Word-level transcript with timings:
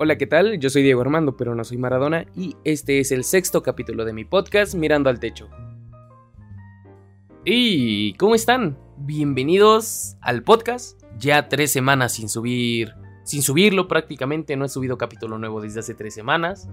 Hola, 0.00 0.16
¿qué 0.16 0.28
tal? 0.28 0.60
Yo 0.60 0.70
soy 0.70 0.84
Diego 0.84 1.00
Armando, 1.00 1.36
pero 1.36 1.56
no 1.56 1.64
soy 1.64 1.76
Maradona, 1.76 2.24
y 2.36 2.54
este 2.62 3.00
es 3.00 3.10
el 3.10 3.24
sexto 3.24 3.64
capítulo 3.64 4.04
de 4.04 4.12
mi 4.12 4.24
podcast 4.24 4.76
Mirando 4.76 5.10
al 5.10 5.18
Techo. 5.18 5.48
¿Y 7.44 8.12
cómo 8.12 8.36
están? 8.36 8.78
Bienvenidos 8.98 10.16
al 10.20 10.44
podcast. 10.44 11.02
Ya 11.18 11.48
tres 11.48 11.72
semanas 11.72 12.12
sin 12.12 12.28
subir, 12.28 12.94
sin 13.24 13.42
subirlo 13.42 13.88
prácticamente, 13.88 14.54
no 14.54 14.64
he 14.64 14.68
subido 14.68 14.98
capítulo 14.98 15.36
nuevo 15.36 15.60
desde 15.60 15.80
hace 15.80 15.94
tres 15.94 16.14
semanas. 16.14 16.68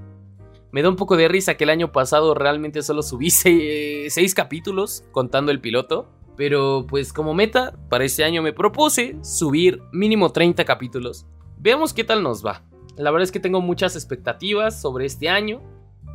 Me 0.71 0.83
da 0.83 0.89
un 0.89 0.95
poco 0.95 1.17
de 1.17 1.27
risa 1.27 1.55
que 1.55 1.63
el 1.63 1.71
año 1.71 1.91
pasado 1.91 2.35
realmente 2.35 2.83
solo 2.83 3.01
subí 3.01 3.31
seis, 3.31 4.35
capítulos 4.35 5.03
contando 5.11 5.51
el 5.51 5.61
piloto. 5.61 6.11
Pero 6.37 6.85
pues 6.87 7.11
como 7.11 7.33
meta, 7.33 7.73
para 7.89 8.03
este 8.03 8.23
año 8.23 8.43
me 8.43 8.53
propuse 8.53 9.17
subir 9.23 9.81
mínimo 9.91 10.31
30 10.31 10.63
capítulos. 10.63 11.25
Veamos 11.57 11.91
qué 11.91 12.03
tal 12.03 12.21
nos 12.21 12.45
va. 12.45 12.61
La 12.97 13.11
verdad 13.11 13.23
es 13.23 13.31
que 13.31 13.39
tengo 13.39 13.61
muchas 13.61 13.95
expectativas 13.95 14.79
sobre 14.79 15.05
este 15.05 15.27
año. 15.27 15.61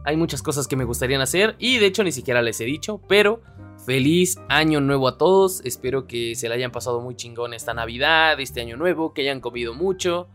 Hay 0.05 0.17
muchas 0.17 0.43
cosas 0.43 0.67
que 0.67 0.77
me 0.77 0.85
gustaría 0.85 1.23
hacer 1.23 1.57
y 1.59 1.79
de 1.79 1.87
hecho 1.87 2.03
ni 2.03 2.13
siquiera 2.13 2.41
les 2.41 2.61
he 2.61 2.65
dicho, 2.65 3.03
pero 3.07 3.43
feliz 3.85 4.39
año 4.49 4.81
nuevo 4.81 5.07
a 5.09 5.19
todos. 5.19 5.61
Espero 5.65 6.07
que 6.07 6.35
se 6.35 6.49
la 6.49 6.55
hayan 6.55 6.73
pasado 6.73 7.01
muy 7.01 7.17
chingón 7.17 7.53
esta 7.53 7.75
Navidad, 7.75 8.41
este 8.41 8.63
año 8.63 8.79
nuevo, 8.79 9.13
que 9.13 9.23
hayan 9.23 9.41
comido 9.41 9.75
mucho, 9.75 10.29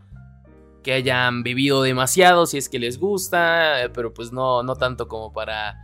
que 0.84 0.92
hayan 0.92 1.42
bebido 1.42 1.82
demasiado 1.82 2.46
si 2.46 2.58
es 2.58 2.68
que 2.68 2.78
les 2.78 3.00
gusta, 3.00 3.90
pero 3.92 4.14
pues 4.14 4.32
no, 4.32 4.62
no 4.62 4.76
tanto 4.76 5.08
como 5.08 5.32
para 5.32 5.74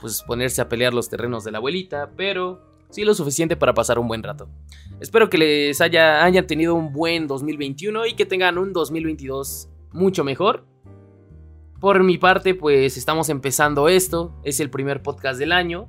pues 0.00 0.22
ponerse 0.22 0.60
a 0.62 0.68
pelear 0.68 0.94
los 0.94 1.08
terrenos 1.08 1.42
de 1.42 1.50
la 1.50 1.58
abuelita, 1.58 2.12
pero 2.16 2.62
sí 2.88 3.02
lo 3.02 3.14
suficiente 3.14 3.56
para 3.56 3.74
pasar 3.74 3.98
un 3.98 4.06
buen 4.06 4.22
rato. 4.22 4.48
Espero 5.00 5.28
que 5.28 5.38
les 5.38 5.80
haya, 5.80 6.22
hayan 6.22 6.46
tenido 6.46 6.76
un 6.76 6.92
buen 6.92 7.26
2021 7.26 8.06
y 8.06 8.14
que 8.14 8.26
tengan 8.26 8.58
un 8.58 8.72
2022 8.72 9.70
mucho 9.94 10.24
mejor. 10.24 10.66
Por 11.80 12.02
mi 12.02 12.18
parte, 12.18 12.54
pues 12.54 12.96
estamos 12.96 13.28
empezando 13.30 13.88
esto, 13.88 14.38
es 14.42 14.60
el 14.60 14.70
primer 14.70 15.02
podcast 15.02 15.38
del 15.38 15.52
año. 15.52 15.88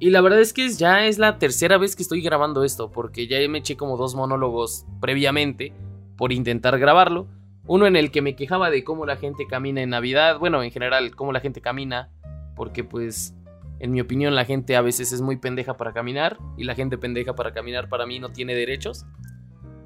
Y 0.00 0.10
la 0.10 0.20
verdad 0.20 0.40
es 0.40 0.52
que 0.52 0.68
ya 0.68 1.06
es 1.06 1.18
la 1.18 1.38
tercera 1.38 1.76
vez 1.78 1.96
que 1.96 2.02
estoy 2.02 2.20
grabando 2.20 2.62
esto, 2.62 2.92
porque 2.92 3.26
ya 3.26 3.36
me 3.48 3.58
eché 3.58 3.76
como 3.76 3.96
dos 3.96 4.14
monólogos 4.14 4.86
previamente 5.00 5.72
por 6.16 6.32
intentar 6.32 6.78
grabarlo. 6.78 7.28
Uno 7.66 7.86
en 7.86 7.96
el 7.96 8.10
que 8.10 8.22
me 8.22 8.36
quejaba 8.36 8.70
de 8.70 8.84
cómo 8.84 9.06
la 9.06 9.16
gente 9.16 9.46
camina 9.46 9.82
en 9.82 9.90
Navidad, 9.90 10.38
bueno, 10.38 10.62
en 10.62 10.70
general, 10.70 11.14
cómo 11.14 11.32
la 11.32 11.40
gente 11.40 11.60
camina, 11.60 12.10
porque 12.56 12.82
pues, 12.84 13.34
en 13.78 13.90
mi 13.90 14.00
opinión, 14.00 14.34
la 14.34 14.44
gente 14.44 14.76
a 14.76 14.82
veces 14.82 15.12
es 15.12 15.20
muy 15.20 15.36
pendeja 15.36 15.76
para 15.76 15.92
caminar, 15.92 16.38
y 16.56 16.64
la 16.64 16.74
gente 16.74 16.96
pendeja 16.96 17.34
para 17.34 17.52
caminar 17.52 17.88
para 17.88 18.06
mí 18.06 18.20
no 18.20 18.30
tiene 18.30 18.54
derechos. 18.54 19.04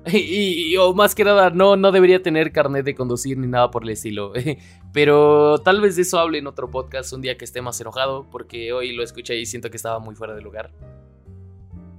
Y, 0.13 0.77
o 0.77 0.95
más 0.95 1.15
que 1.15 1.25
nada, 1.25 1.51
no, 1.51 1.77
no 1.77 1.93
debería 1.93 2.23
tener 2.23 2.53
carnet 2.53 2.85
de 2.85 2.95
conducir 2.95 3.39
ni 3.39 3.47
nada 3.47 3.71
por 3.71 3.85
el 3.85 3.91
estilo. 3.91 4.33
Pero 4.93 5.59
tal 5.59 5.81
vez 5.81 5.97
de 5.97 6.03
eso 6.03 6.19
hable 6.19 6.39
en 6.39 6.47
otro 6.47 6.71
podcast 6.71 7.13
un 7.13 7.23
día 7.23 7.37
que 7.37 7.45
esté 7.45 7.63
más 7.63 7.81
enojado, 7.81 8.29
porque 8.31 8.73
hoy 8.73 8.93
lo 8.93 9.03
escuché 9.03 9.37
y 9.39 9.47
siento 9.47 9.71
que 9.71 9.77
estaba 9.77 9.99
muy 9.99 10.15
fuera 10.15 10.35
de 10.35 10.43
lugar. 10.43 10.73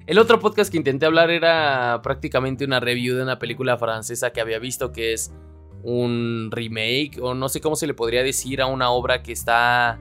El 0.06 0.20
otro 0.20 0.40
podcast 0.40 0.70
que 0.70 0.78
intenté 0.78 1.06
hablar 1.06 1.32
era 1.32 2.02
prácticamente 2.04 2.66
una 2.66 2.82
review 2.82 3.16
de 3.16 3.24
una 3.24 3.40
película 3.40 3.78
francesa 3.78 4.32
que 4.32 4.42
había 4.42 4.60
visto 4.60 4.92
que 4.92 5.14
es 5.14 5.34
un 5.82 6.50
remake, 6.52 7.20
o 7.22 7.34
no 7.34 7.48
sé 7.48 7.62
cómo 7.62 7.76
se 7.76 7.88
le 7.88 7.94
podría 7.94 8.22
decir 8.22 8.62
a 8.62 8.66
una 8.66 8.90
obra 8.90 9.24
que 9.24 9.32
está 9.32 10.00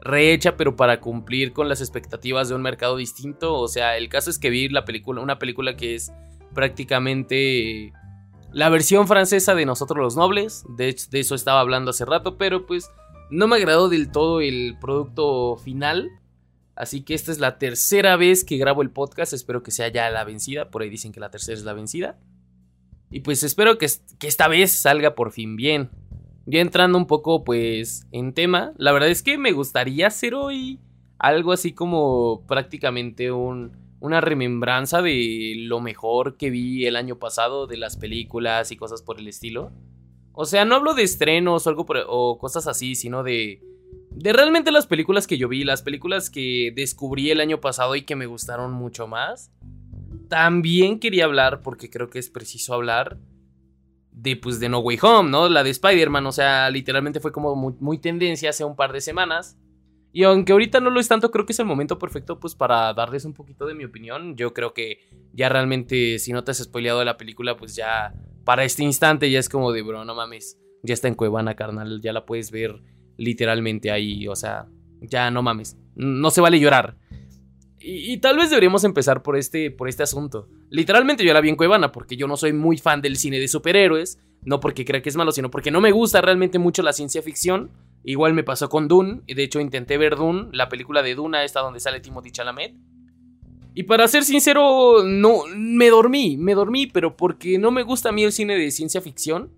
rehecha, 0.00 0.56
pero 0.56 0.76
para 0.76 1.00
cumplir 1.00 1.52
con 1.52 1.68
las 1.68 1.80
expectativas 1.80 2.48
de 2.48 2.54
un 2.54 2.62
mercado 2.62 2.96
distinto. 2.96 3.54
O 3.54 3.68
sea, 3.68 3.96
el 3.96 4.08
caso 4.08 4.30
es 4.30 4.38
que 4.38 4.50
vi 4.50 4.68
la 4.68 4.84
película, 4.84 5.20
una 5.20 5.38
película 5.38 5.76
que 5.76 5.94
es 5.94 6.12
prácticamente 6.54 7.92
la 8.54 8.68
versión 8.68 9.08
francesa 9.08 9.54
de 9.54 9.66
Nosotros 9.66 9.98
los 9.98 10.16
Nobles. 10.16 10.64
De, 10.68 10.96
eso 11.12 11.34
estaba 11.34 11.60
hablando 11.60 11.90
hace 11.90 12.04
rato, 12.04 12.38
pero 12.38 12.66
pues 12.66 12.88
no 13.30 13.48
me 13.48 13.56
agradó 13.56 13.88
del 13.88 14.12
todo 14.12 14.40
el 14.40 14.76
producto 14.80 15.56
final. 15.56 16.10
Así 16.76 17.02
que 17.02 17.14
esta 17.14 17.32
es 17.32 17.40
la 17.40 17.58
tercera 17.58 18.16
vez 18.16 18.44
que 18.44 18.56
grabo 18.56 18.82
el 18.82 18.90
podcast. 18.90 19.32
Espero 19.32 19.62
que 19.62 19.72
sea 19.72 19.88
ya 19.88 20.08
la 20.10 20.24
vencida. 20.24 20.70
Por 20.70 20.82
ahí 20.82 20.88
dicen 20.88 21.12
que 21.12 21.20
la 21.20 21.30
tercera 21.30 21.58
es 21.58 21.64
la 21.64 21.72
vencida. 21.72 22.18
Y 23.10 23.20
pues 23.20 23.42
espero 23.42 23.76
que, 23.76 23.88
que 24.18 24.28
esta 24.28 24.48
vez 24.48 24.70
salga 24.70 25.16
por 25.16 25.32
fin 25.32 25.56
bien. 25.56 25.90
Ya 26.46 26.60
entrando 26.60 26.96
un 26.96 27.06
poco 27.06 27.42
pues 27.42 28.06
en 28.12 28.34
tema. 28.34 28.72
La 28.76 28.92
verdad 28.92 29.08
es 29.08 29.22
que 29.22 29.36
me 29.36 29.52
gustaría 29.52 30.06
hacer 30.06 30.34
hoy 30.34 30.80
algo 31.18 31.52
así 31.52 31.72
como 31.72 32.44
prácticamente 32.46 33.32
un 33.32 33.83
una 34.04 34.20
remembranza 34.20 35.02
de 35.02 35.54
lo 35.56 35.80
mejor 35.80 36.36
que 36.36 36.50
vi 36.50 36.86
el 36.86 36.96
año 36.96 37.18
pasado 37.18 37.66
de 37.66 37.78
las 37.78 37.96
películas 37.96 38.70
y 38.70 38.76
cosas 38.76 39.02
por 39.02 39.18
el 39.18 39.28
estilo. 39.28 39.72
O 40.32 40.44
sea, 40.44 40.64
no 40.64 40.74
hablo 40.74 40.94
de 40.94 41.04
estrenos 41.04 41.66
o 41.66 41.70
algo 41.70 41.86
o 42.08 42.38
cosas 42.38 42.66
así, 42.66 42.94
sino 42.96 43.22
de 43.22 43.62
de 44.10 44.32
realmente 44.32 44.70
las 44.70 44.86
películas 44.86 45.26
que 45.26 45.38
yo 45.38 45.48
vi, 45.48 45.64
las 45.64 45.82
películas 45.82 46.30
que 46.30 46.72
descubrí 46.74 47.30
el 47.30 47.40
año 47.40 47.60
pasado 47.60 47.96
y 47.96 48.02
que 48.02 48.14
me 48.14 48.26
gustaron 48.26 48.72
mucho 48.72 49.08
más. 49.08 49.50
También 50.28 51.00
quería 51.00 51.24
hablar 51.24 51.62
porque 51.62 51.90
creo 51.90 52.10
que 52.10 52.20
es 52.20 52.30
preciso 52.30 52.74
hablar 52.74 53.18
de 54.12 54.36
pues 54.36 54.60
de 54.60 54.68
No 54.68 54.78
Way 54.78 54.98
Home, 55.02 55.30
¿no? 55.30 55.48
La 55.48 55.64
de 55.64 55.70
Spider-Man, 55.70 56.26
o 56.26 56.32
sea, 56.32 56.70
literalmente 56.70 57.18
fue 57.20 57.32
como 57.32 57.56
muy, 57.56 57.74
muy 57.80 57.98
tendencia 57.98 58.50
hace 58.50 58.64
un 58.64 58.76
par 58.76 58.92
de 58.92 59.00
semanas. 59.00 59.58
Y 60.14 60.22
aunque 60.22 60.52
ahorita 60.52 60.78
no 60.78 60.90
lo 60.90 61.00
es 61.00 61.08
tanto, 61.08 61.32
creo 61.32 61.44
que 61.44 61.52
es 61.52 61.58
el 61.58 61.66
momento 61.66 61.98
perfecto 61.98 62.38
pues 62.38 62.54
para 62.54 62.94
darles 62.94 63.24
un 63.24 63.34
poquito 63.34 63.66
de 63.66 63.74
mi 63.74 63.84
opinión. 63.84 64.36
Yo 64.36 64.54
creo 64.54 64.72
que 64.72 65.00
ya 65.32 65.48
realmente 65.48 66.20
si 66.20 66.32
no 66.32 66.44
te 66.44 66.52
has 66.52 66.58
spoileado 66.58 67.00
de 67.00 67.04
la 67.04 67.16
película, 67.16 67.56
pues 67.56 67.74
ya 67.74 68.14
para 68.44 68.62
este 68.62 68.84
instante 68.84 69.28
ya 69.28 69.40
es 69.40 69.48
como 69.48 69.72
de, 69.72 69.82
bro, 69.82 70.04
no 70.04 70.14
mames, 70.14 70.56
ya 70.84 70.94
está 70.94 71.08
en 71.08 71.16
Cuevana, 71.16 71.56
carnal, 71.56 72.00
ya 72.00 72.12
la 72.12 72.24
puedes 72.26 72.52
ver 72.52 72.80
literalmente 73.16 73.90
ahí, 73.90 74.28
o 74.28 74.36
sea, 74.36 74.68
ya 75.00 75.32
no 75.32 75.42
mames, 75.42 75.76
no 75.96 76.30
se 76.30 76.40
vale 76.40 76.60
llorar. 76.60 76.96
Y, 77.80 78.16
tal 78.18 78.38
vez 78.38 78.48
deberíamos 78.48 78.84
empezar 78.84 79.22
por 79.22 79.36
este, 79.36 79.70
por 79.70 79.88
este 79.88 80.04
asunto. 80.04 80.48
Literalmente 80.70 81.22
yo 81.22 81.34
la 81.34 81.42
vi 81.42 81.50
en 81.50 81.56
Cuevana 81.56 81.92
porque 81.92 82.16
yo 82.16 82.26
no 82.26 82.38
soy 82.38 82.54
muy 82.54 82.78
fan 82.78 83.02
del 83.02 83.16
cine 83.16 83.38
de 83.40 83.48
superhéroes, 83.48 84.20
no 84.42 84.60
porque 84.60 84.86
crea 84.86 85.02
que 85.02 85.10
es 85.10 85.16
malo, 85.16 85.32
sino 85.32 85.50
porque 85.50 85.70
no 85.70 85.82
me 85.82 85.90
gusta 85.90 86.22
realmente 86.22 86.58
mucho 86.58 86.82
la 86.82 86.94
ciencia 86.94 87.20
ficción. 87.20 87.70
Igual 88.04 88.34
me 88.34 88.44
pasó 88.44 88.68
con 88.68 88.86
Dune, 88.86 89.22
y 89.26 89.34
de 89.34 89.44
hecho 89.44 89.60
intenté 89.60 89.96
ver 89.96 90.16
Dune, 90.16 90.48
la 90.52 90.68
película 90.68 91.02
de 91.02 91.14
Duna, 91.14 91.42
esta 91.42 91.60
donde 91.60 91.80
sale 91.80 92.00
Timothy 92.00 92.30
Chalamet. 92.30 92.74
Y 93.74 93.84
para 93.84 94.06
ser 94.06 94.24
sincero, 94.24 95.02
no, 95.04 95.44
me 95.56 95.88
dormí, 95.88 96.36
me 96.36 96.54
dormí, 96.54 96.86
pero 96.86 97.16
porque 97.16 97.58
no 97.58 97.70
me 97.70 97.82
gusta 97.82 98.10
a 98.10 98.12
mí 98.12 98.22
el 98.22 98.32
cine 98.32 98.56
de 98.56 98.70
ciencia 98.70 99.00
ficción. 99.00 99.50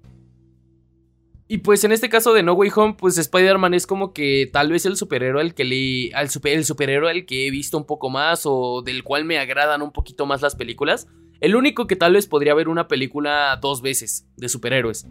Y 1.48 1.58
pues 1.58 1.84
en 1.84 1.92
este 1.92 2.08
caso 2.08 2.32
de 2.32 2.42
No 2.42 2.54
Way 2.54 2.70
Home, 2.74 2.94
pues 2.98 3.18
Spider-Man 3.18 3.74
es 3.74 3.86
como 3.86 4.12
que 4.12 4.48
tal 4.52 4.72
vez 4.72 4.86
el 4.86 4.96
superhéroe 4.96 5.40
al 5.40 5.54
que 5.54 5.64
le. 5.64 6.14
Al 6.14 6.28
el 6.44 6.64
superhéroe 6.64 7.10
al 7.10 7.26
que 7.26 7.46
he 7.46 7.50
visto 7.50 7.76
un 7.76 7.84
poco 7.84 8.10
más 8.10 8.42
o 8.44 8.82
del 8.82 9.04
cual 9.04 9.24
me 9.24 9.38
agradan 9.38 9.82
un 9.82 9.92
poquito 9.92 10.26
más 10.26 10.42
las 10.42 10.56
películas. 10.56 11.06
El 11.40 11.54
único 11.54 11.86
que 11.86 11.94
tal 11.94 12.14
vez 12.14 12.26
podría 12.26 12.54
ver 12.54 12.68
una 12.68 12.88
película 12.88 13.56
dos 13.60 13.82
veces 13.82 14.26
de 14.36 14.48
superhéroes. 14.48 15.06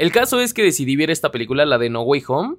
El 0.00 0.12
caso 0.12 0.40
es 0.40 0.54
que 0.54 0.62
decidí 0.62 0.96
ver 0.96 1.10
esta 1.10 1.30
película, 1.30 1.66
la 1.66 1.76
de 1.76 1.90
No 1.90 2.00
Way 2.00 2.22
Home. 2.28 2.56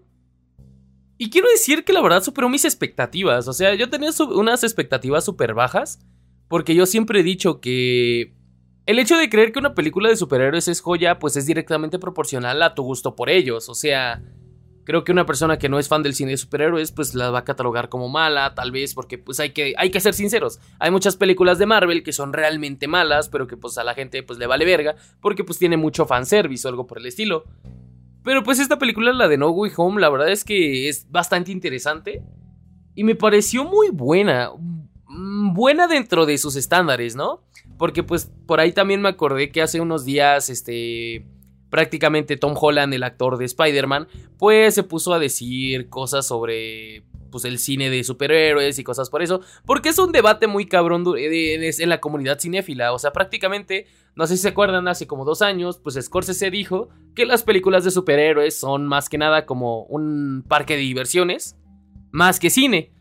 Y 1.18 1.32
quiero 1.32 1.50
decir 1.50 1.84
que 1.84 1.92
la 1.92 2.00
verdad 2.00 2.22
superó 2.22 2.50
mis 2.50 2.66
expectativas. 2.66 3.48
O 3.48 3.54
sea, 3.54 3.74
yo 3.74 3.90
tenía 3.90 4.12
unas 4.30 4.64
expectativas 4.64 5.26
súper 5.26 5.56
bajas. 5.56 6.06
Porque 6.48 6.76
yo 6.76 6.86
siempre 6.86 7.22
he 7.22 7.24
dicho 7.24 7.60
que 7.60 8.36
el 8.86 9.00
hecho 9.00 9.18
de 9.18 9.28
creer 9.28 9.52
que 9.52 9.58
una 9.58 9.74
película 9.74 10.10
de 10.10 10.18
superhéroes 10.18 10.68
es 10.68 10.82
joya, 10.82 11.18
pues 11.18 11.36
es 11.36 11.48
directamente 11.48 11.98
proporcional 11.98 12.62
a 12.62 12.76
tu 12.76 12.84
gusto 12.84 13.16
por 13.16 13.28
ellos. 13.32 13.70
O 13.70 13.74
sea, 13.74 14.22
Creo 14.84 15.04
que 15.04 15.12
una 15.12 15.26
persona 15.26 15.58
que 15.58 15.70
no 15.70 15.80
es 15.80 15.88
fan 15.88 16.04
del 16.04 16.16
cine 16.16 16.32
de 16.32 16.38
superhéroes, 16.38 16.92
pues 16.92 17.14
la 17.14 17.30
va 17.30 17.40
a 17.40 17.44
catalogar 17.44 17.90
como 17.90 18.10
mala, 18.10 18.56
tal 18.56 18.72
vez, 18.72 18.94
porque 18.94 19.18
pues 19.18 19.40
hay 19.40 19.52
que, 19.52 19.74
hay 19.78 19.92
que 19.92 20.00
ser 20.00 20.14
sinceros. 20.14 20.60
Hay 20.80 20.92
muchas 20.92 21.16
películas 21.16 21.60
de 21.60 21.66
Marvel 21.66 22.04
que 22.04 22.14
son 22.14 22.34
realmente 22.34 22.88
malas, 22.88 23.30
pero 23.30 23.48
que 23.48 23.58
pues 23.58 23.78
a 23.78 23.84
la 23.84 23.94
gente 23.94 24.24
pues 24.24 24.40
le 24.40 24.48
vale 24.48 24.66
verga, 24.66 24.96
porque 25.22 25.44
pues 25.44 25.60
tiene 25.60 25.78
mucho 25.78 26.06
fanservice 26.06 26.68
o 26.68 26.70
algo 26.70 26.88
por 26.88 26.98
el 26.98 27.06
estilo. 27.06 27.46
Pero 28.24 28.44
pues 28.44 28.60
esta 28.60 28.78
película, 28.78 29.14
la 29.14 29.28
de 29.28 29.38
No 29.38 29.50
Way 29.50 29.72
Home, 29.78 30.02
la 30.02 30.10
verdad 30.10 30.30
es 30.30 30.44
que 30.44 30.90
es 30.90 31.10
bastante 31.10 31.52
interesante. 31.52 32.24
Y 32.94 33.04
me 33.04 33.16
pareció 33.16 33.64
muy 33.64 33.90
buena. 33.90 34.52
Mm, 35.08 35.54
buena 35.54 35.88
dentro 35.88 36.26
de 36.26 36.38
sus 36.38 36.56
estándares, 36.56 37.16
¿no? 37.16 37.44
Porque 37.78 38.04
pues 38.04 38.32
por 38.46 38.60
ahí 38.60 38.72
también 38.72 39.02
me 39.02 39.10
acordé 39.10 39.52
que 39.52 39.62
hace 39.62 39.82
unos 39.82 40.06
días, 40.06 40.50
este 40.50 41.26
prácticamente 41.72 42.38
Tom 42.38 42.54
Holland, 42.56 42.94
el 42.94 43.04
actor 43.04 43.38
de 43.38 43.46
Spider-Man, 43.46 44.08
pues 44.38 44.76
se 44.76 44.84
puso 44.84 45.14
a 45.14 45.20
decir 45.20 45.90
cosas 45.90 46.28
sobre 46.28 47.04
pues 47.32 47.46
el 47.46 47.58
cine 47.58 47.90
de 47.90 48.04
superhéroes 48.04 48.78
y 48.78 48.84
cosas 48.84 49.10
por 49.10 49.22
eso, 49.24 49.40
porque 49.66 49.90
es 49.90 49.98
un 49.98 50.12
debate 50.12 50.48
muy 50.48 50.66
cabrón 50.66 51.06
en 51.16 51.90
la 51.90 52.02
comunidad 52.02 52.40
cinéfila, 52.40 52.92
o 52.92 53.00
sea, 53.00 53.14
prácticamente, 53.14 53.88
no 54.16 54.28
sé 54.28 54.36
si 54.36 54.44
se 54.44 54.50
acuerdan, 54.50 54.90
hace 54.90 55.08
como 55.08 55.24
dos 55.24 55.42
años, 55.42 55.80
pues 55.82 55.98
Scorsese 56.00 56.52
dijo 56.52 56.90
que 57.16 57.26
las 57.26 57.44
películas 57.44 57.86
de 57.86 57.92
superhéroes 57.92 58.60
son 58.60 58.86
más 58.86 59.08
que 59.08 59.18
nada 59.18 59.46
como 59.46 59.84
un 59.86 60.44
parque 60.46 60.76
de 60.76 60.82
diversiones, 60.82 61.56
más 62.12 62.38
que 62.40 62.50
cine. 62.50 62.94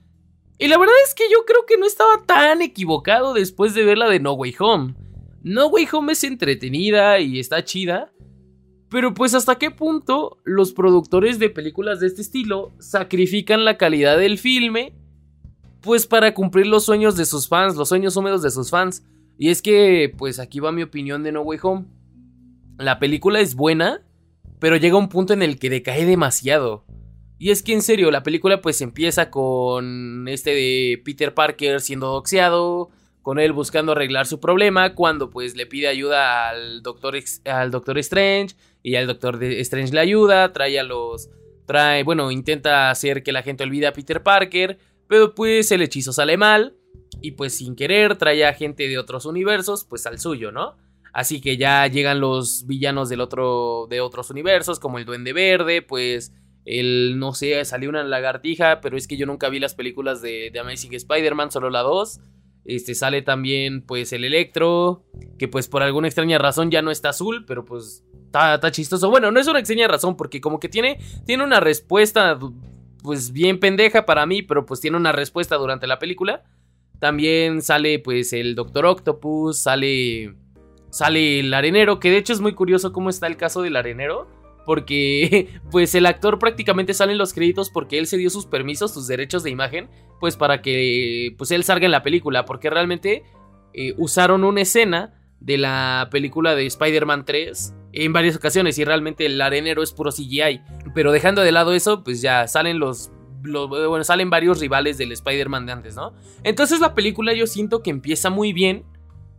Y 0.59 0.69
la 0.69 0.79
verdad 0.79 0.95
es 1.07 1.15
que 1.15 1.25
yo 1.33 1.45
creo 1.45 1.67
que 1.67 1.79
no 1.79 1.87
estaba 1.87 2.23
tan 2.25 2.63
equivocado 2.63 3.35
después 3.35 3.75
de 3.75 3.83
ver 3.83 3.99
la 3.99 4.09
de 4.09 4.21
No 4.21 4.35
Way 4.35 4.55
Home. 4.61 4.95
No 5.43 5.67
Way 5.69 5.89
Home 5.93 6.13
es 6.13 6.23
entretenida 6.23 7.19
y 7.19 7.41
está 7.41 7.65
chida, 7.65 8.13
Pero 8.91 9.15
pues 9.15 9.35
hasta 9.35 9.57
qué 9.57 9.71
punto 9.71 10.39
los 10.45 10.73
productores 10.73 11.39
de 11.39 11.49
películas 11.49 12.01
de 12.01 12.09
este 12.09 12.23
estilo 12.23 12.73
sacrifican 12.81 13.65
la 13.65 13.79
calidad 13.79 14.19
del 14.19 14.37
filme 14.37 14.95
pues 15.81 16.07
para 16.07 16.35
cumplir 16.35 16.67
los 16.67 16.85
sueños 16.85 17.17
de 17.17 17.25
sus 17.25 17.49
fans, 17.49 17.77
los 17.77 17.89
sueños 17.89 18.17
húmedos 18.17 18.43
de 18.43 18.51
sus 18.51 18.71
fans. 18.71 19.05
Y 19.39 19.49
es 19.49 19.63
que 19.63 20.13
pues 20.17 20.39
aquí 20.39 20.61
va 20.61 20.73
mi 20.73 20.83
opinión 20.83 21.23
de 21.23 21.33
No 21.33 21.43
Way 21.43 21.59
Home. 21.63 21.87
La 22.79 22.99
película 22.99 23.41
es 23.41 23.55
buena, 23.55 24.03
pero 24.59 24.77
llega 24.77 24.97
un 24.97 25.09
punto 25.09 25.33
en 25.33 25.43
el 25.43 25.59
que 25.59 25.71
decae 25.71 26.05
demasiado. 26.05 26.85
Y 27.39 27.51
es 27.51 27.63
que 27.63 27.73
en 27.73 27.81
serio, 27.81 28.11
la 28.11 28.23
película 28.23 28.61
pues 28.61 28.83
empieza 28.83 29.31
con 29.31 30.29
este 30.29 30.51
de 30.51 31.01
Peter 31.03 31.33
Parker 31.33 31.81
siendo 31.81 32.09
doxeado, 32.09 32.91
con 33.23 33.39
él 33.39 33.53
buscando 33.53 33.93
arreglar 33.93 34.27
su 34.27 34.41
problema, 34.41 34.95
cuando 34.95 35.31
pues 35.31 35.57
le 35.57 35.65
pide 35.65 35.89
ayuda 35.89 36.51
al 36.51 36.83
Doctor, 36.83 37.17
al 37.47 37.71
Doctor 37.71 37.97
Strange 37.99 38.55
y 38.83 38.97
al 38.97 39.07
Doctor 39.07 39.43
Strange 39.43 39.93
le 39.93 40.01
ayuda, 40.01 40.53
trae 40.53 40.79
a 40.79 40.85
los... 40.85 41.31
Trae, 41.67 42.03
bueno, 42.03 42.31
intenta 42.31 42.91
hacer 42.91 43.23
que 43.23 43.33
la 43.33 43.43
gente 43.43 43.63
olvide 43.63 43.87
a 43.87 43.93
Peter 43.93 44.23
Parker, 44.23 44.79
pero 45.07 45.35
pues 45.35 45.71
el 45.71 45.83
hechizo 45.83 46.13
sale 46.13 46.37
mal 46.37 46.77
y 47.21 47.33
pues 47.33 47.57
sin 47.57 47.77
querer 47.77 48.17
trae 48.17 48.45
a 48.45 48.55
gente 48.55 48.89
de 48.89 48.99
otros 48.99 49.25
universos 49.25 49.85
pues 49.85 50.07
al 50.07 50.19
suyo, 50.19 50.51
¿no? 50.51 50.77
Así 51.13 51.41
que 51.41 51.57
ya 51.57 51.87
llegan 51.87 52.21
los 52.21 52.67
villanos 52.67 53.09
del 53.09 53.21
otro, 53.21 53.87
de 53.91 54.01
otros 54.01 54.31
universos, 54.31 54.79
como 54.79 54.99
el 54.99 55.05
Duende 55.05 55.33
Verde, 55.33 55.83
pues 55.83 56.33
el, 56.65 57.19
no 57.19 57.35
sé, 57.35 57.65
salió 57.65 57.89
una 57.89 58.05
lagartija, 58.05 58.81
pero 58.81 58.97
es 58.97 59.09
que 59.09 59.17
yo 59.17 59.27
nunca 59.27 59.49
vi 59.49 59.59
las 59.59 59.75
películas 59.75 60.23
de, 60.23 60.53
Amazing 60.59 60.95
Spider-Man, 60.95 61.51
solo 61.51 61.71
la 61.71 61.81
2. 61.81 62.21
Este 62.65 62.95
sale 62.95 63.23
también 63.23 63.83
pues 63.83 64.13
el 64.13 64.25
Electro, 64.25 65.05
que 65.39 65.49
pues 65.49 65.67
por 65.67 65.83
alguna 65.83 66.09
extraña 66.09 66.39
razón 66.39 66.71
ya 66.71 66.83
no 66.83 66.91
está 66.91 67.09
azul, 67.09 67.45
pero 67.47 67.65
pues 67.65 68.05
está, 68.33 68.71
chistoso. 68.71 69.11
Bueno, 69.11 69.31
no 69.31 69.41
es 69.41 69.49
una 69.49 69.59
extraña 69.59 69.89
razón 69.89 70.17
porque 70.17 70.41
como 70.41 70.61
que 70.61 70.69
tiene, 70.69 70.99
tiene 71.27 71.45
una 71.45 71.61
respuesta 71.61 72.39
pues 73.03 73.33
bien 73.33 73.59
pendeja 73.59 74.05
para 74.05 74.27
mí, 74.27 74.43
pero 74.43 74.67
pues 74.67 74.81
tiene 74.81 74.97
una 74.97 75.13
respuesta 75.13 75.57
durante 75.57 75.87
la 75.87 75.99
película. 75.99 76.45
También 76.99 77.63
sale 77.63 77.99
pues 77.99 78.33
el 78.33 78.55
Doctor 78.55 78.87
Octopus, 78.87 79.59
sale 79.59 80.35
sale 80.91 81.41
el 81.41 81.55
arenero, 81.55 82.01
que 82.01 82.11
de 82.11 82.19
hecho 82.19 82.33
es 82.33 82.41
muy 82.41 82.53
curioso 82.53 82.93
cómo 82.93 83.11
está 83.11 83.27
el 83.27 83.37
caso 83.37 83.63
del 83.63 83.77
arenero 83.77 84.29
porque 84.67 85.49
pues 85.71 85.95
el 85.95 86.07
actor 86.07 86.39
prácticamente 86.39 86.95
sale 86.95 87.13
en 87.13 87.19
los 87.19 87.33
créditos 87.33 87.71
porque 87.71 87.99
él 87.99 88.07
se 88.07 88.17
dio 88.17 88.31
sus 88.31 88.47
permisos, 88.47 88.93
sus 88.93 89.07
derechos 89.07 89.43
de 89.43 89.51
imagen, 89.51 89.89
pues 90.19 90.37
para 90.37 90.63
que 90.63 91.35
pues 91.39 91.51
él 91.51 91.65
salga 91.65 91.87
en 91.87 91.93
la 91.93 92.03
película, 92.03 92.45
porque 92.45 92.71
realmente 92.71 93.25
eh, 93.73 93.95
usaron 93.97 94.45
una 94.45 94.61
escena 94.61 95.15
de 95.41 95.59
la 95.59 96.09
película 96.11 96.55
de 96.55 96.67
Spider-Man 96.67 97.25
3 97.25 97.75
en 97.93 98.13
varias 98.13 98.37
ocasiones 98.37 98.79
y 98.79 98.85
realmente 98.85 99.27
el 99.27 99.41
arenero 99.41 99.83
es 99.83 99.93
puro 99.93 100.11
CGI, 100.11 100.63
pero 100.95 101.13
dejando 101.13 101.43
de 101.43 101.53
lado 101.53 101.73
eso, 101.73 102.05
pues 102.05 102.21
ya 102.21 102.47
salen 102.49 102.79
los 102.79 103.11
bueno, 103.43 104.05
salen 104.05 104.29
varios 104.29 104.61
rivales 104.61 104.99
del 104.99 105.13
Spider-Man 105.13 105.65
de 105.65 105.73
antes, 105.73 105.97
¿no? 105.97 106.13
Entonces 106.43 106.81
la 106.81 106.95
película 106.95 107.33
yo 107.33 107.47
siento 107.47 107.83
que 107.83 107.89
empieza 107.89 108.29
muy 108.29 108.53
bien 108.53 108.85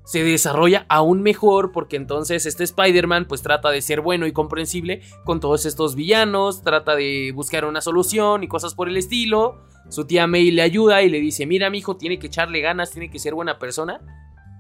se 0.04 0.24
desarrolla 0.24 0.86
aún 0.90 1.22
mejor 1.22 1.72
porque 1.72 1.96
entonces 1.96 2.46
este 2.46 2.64
Spider-Man 2.64 3.26
pues 3.26 3.42
trata 3.42 3.70
de 3.70 3.82
ser 3.82 4.02
bueno 4.02 4.26
y 4.26 4.32
comprensible 4.32 5.02
con 5.24 5.40
todos 5.40 5.66
estos 5.66 5.96
villanos, 5.96 6.64
trata 6.64 6.96
de 6.96 7.32
buscar 7.34 7.66
una 7.66 7.82
solución 7.82 8.44
y 8.44 8.48
cosas 8.48 8.74
por 8.74 8.90
el 8.90 8.98
estilo. 8.98 9.62
Su 9.90 10.06
tía 10.06 10.28
May 10.28 10.52
le 10.52 10.62
ayuda 10.62 11.02
y 11.02 11.10
le 11.10 11.20
dice, 11.20 11.46
mira 11.46 11.70
mi 11.70 11.80
hijo, 11.80 11.98
tiene 11.98 12.18
que 12.18 12.28
echarle 12.28 12.62
ganas, 12.62 12.92
tiene 12.92 13.10
que 13.10 13.20
ser 13.20 13.34
buena 13.34 13.60
persona. 13.60 14.02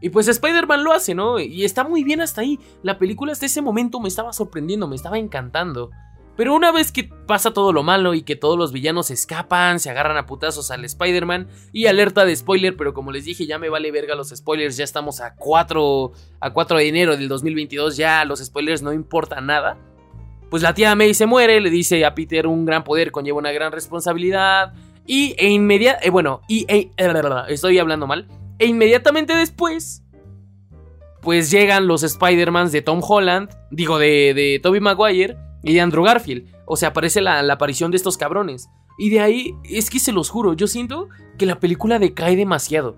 Y 0.01 0.09
pues 0.09 0.27
Spider-Man 0.27 0.83
lo 0.83 0.91
hace, 0.91 1.13
¿no? 1.13 1.39
Y 1.39 1.63
está 1.63 1.83
muy 1.83 2.03
bien 2.03 2.21
hasta 2.21 2.41
ahí. 2.41 2.59
La 2.81 2.97
película 2.97 3.31
hasta 3.31 3.45
ese 3.45 3.61
momento 3.61 3.99
me 3.99 4.07
estaba 4.09 4.33
sorprendiendo, 4.33 4.87
me 4.87 4.95
estaba 4.95 5.19
encantando. 5.19 5.91
Pero 6.35 6.55
una 6.55 6.71
vez 6.71 6.91
que 6.91 7.03
pasa 7.03 7.53
todo 7.53 7.71
lo 7.71 7.83
malo 7.83 8.13
y 8.13 8.23
que 8.23 8.35
todos 8.35 8.57
los 8.57 8.71
villanos 8.71 9.11
escapan, 9.11 9.79
se 9.79 9.89
agarran 9.89 10.17
a 10.17 10.25
putazos 10.25 10.71
al 10.71 10.83
Spider-Man 10.85 11.47
y 11.71 11.85
alerta 11.85 12.25
de 12.25 12.35
spoiler, 12.35 12.75
pero 12.75 12.93
como 12.93 13.11
les 13.11 13.25
dije, 13.25 13.45
ya 13.45 13.59
me 13.59 13.69
vale 13.69 13.91
verga 13.91 14.15
los 14.15 14.29
spoilers, 14.29 14.77
ya 14.77 14.83
estamos 14.83 15.21
a 15.21 15.35
4, 15.35 16.11
a 16.39 16.53
4 16.53 16.77
de 16.77 16.87
enero 16.87 17.17
del 17.17 17.27
2022, 17.27 17.97
ya 17.97 18.23
los 18.25 18.39
spoilers 18.39 18.81
no 18.81 18.93
importan 18.93 19.45
nada. 19.45 19.77
Pues 20.49 20.63
la 20.63 20.73
tía 20.73 20.95
May 20.95 21.13
se 21.13 21.25
muere, 21.25 21.61
le 21.61 21.69
dice 21.69 22.03
a 22.05 22.15
Peter 22.15 22.47
un 22.47 22.65
gran 22.65 22.83
poder 22.83 23.11
conlleva 23.11 23.37
una 23.37 23.51
gran 23.51 23.71
responsabilidad 23.71 24.73
y 25.05 25.35
e 25.37 25.49
inmediatamente, 25.49 26.07
eh, 26.07 26.11
bueno, 26.11 26.41
y 26.47 26.65
e, 26.67 26.91
estoy 27.49 27.79
hablando 27.79 28.07
mal, 28.07 28.27
e 28.61 28.67
inmediatamente 28.67 29.35
después 29.35 30.03
pues 31.21 31.51
llegan 31.51 31.87
los 31.87 32.03
Spider-Mans 32.03 32.71
de 32.71 32.81
Tom 32.81 33.01
Holland, 33.07 33.49
digo 33.69 33.99
de, 33.99 34.33
de 34.33 34.59
Tobey 34.61 34.81
Maguire 34.81 35.37
y 35.63 35.73
de 35.73 35.81
Andrew 35.81 36.03
Garfield. 36.03 36.47
O 36.65 36.77
sea, 36.77 36.89
aparece 36.89 37.21
la, 37.21 37.39
aparición 37.51 37.91
de 37.91 37.97
estos 37.97 38.17
cabrones. 38.17 38.69
Y 38.97 39.09
de 39.09 39.19
ahí, 39.19 39.55
es 39.63 39.89
que 39.89 39.99
se 39.99 40.11
los 40.11 40.29
juro, 40.29 40.53
yo 40.53 40.67
siento 40.67 41.09
que 41.37 41.45
la 41.45 41.59
película 41.59 41.99
decae 41.99 42.35
demasiado. 42.35 42.97